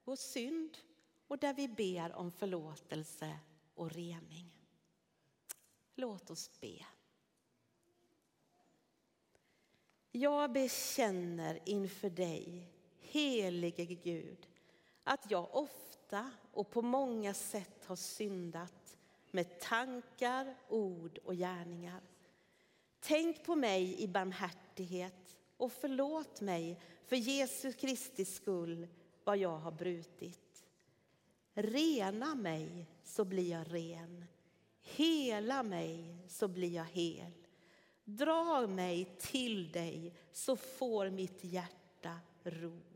vår 0.05 0.17
synd 0.17 0.79
och 1.27 1.39
där 1.39 1.55
vi 1.55 1.69
ber 1.69 2.13
om 2.13 2.31
förlåtelse 2.31 3.39
och 3.75 3.93
rening. 3.93 4.51
Låt 5.95 6.31
oss 6.31 6.51
be. 6.61 6.87
Jag 10.13 10.53
bekänner 10.53 11.61
inför 11.65 12.11
dig, 12.11 12.76
helige 13.11 13.85
Gud, 13.85 14.49
att 15.05 15.31
jag 15.31 15.55
ofta 15.57 16.31
och 16.53 16.71
på 16.71 16.83
många 16.83 17.35
sätt 17.35 17.85
har 17.85 17.97
syndat 17.97 18.97
med 19.31 19.61
tankar, 19.61 20.55
ord 20.69 21.19
och 21.25 21.35
gärningar. 21.35 22.01
Tänk 23.01 23.45
på 23.45 23.57
mig 23.57 24.03
i 24.03 24.09
barmhärtighet 24.09 25.37
och 25.57 25.73
förlåt 25.73 26.41
mig 26.41 26.81
för 27.07 27.17
Jesus 27.17 27.75
Kristi 27.75 28.25
skull 28.25 28.89
vad 29.25 29.37
jag 29.37 29.59
har 29.59 29.73
brutit. 29.73 30.67
Rena 31.55 32.35
mig 32.35 32.87
så 33.05 33.25
blir 33.25 33.51
jag 33.51 33.75
ren, 33.75 34.25
hela 34.83 35.63
mig 35.63 36.17
så 36.29 36.49
blir 36.49 36.75
jag 36.75 36.85
hel. 36.85 37.33
Dra 38.05 38.67
mig 38.67 39.17
till 39.19 39.73
dig 39.73 40.15
så 40.33 40.57
får 40.57 41.11
mitt 41.11 41.45
hjärta 41.45 42.21
ro. 42.43 42.96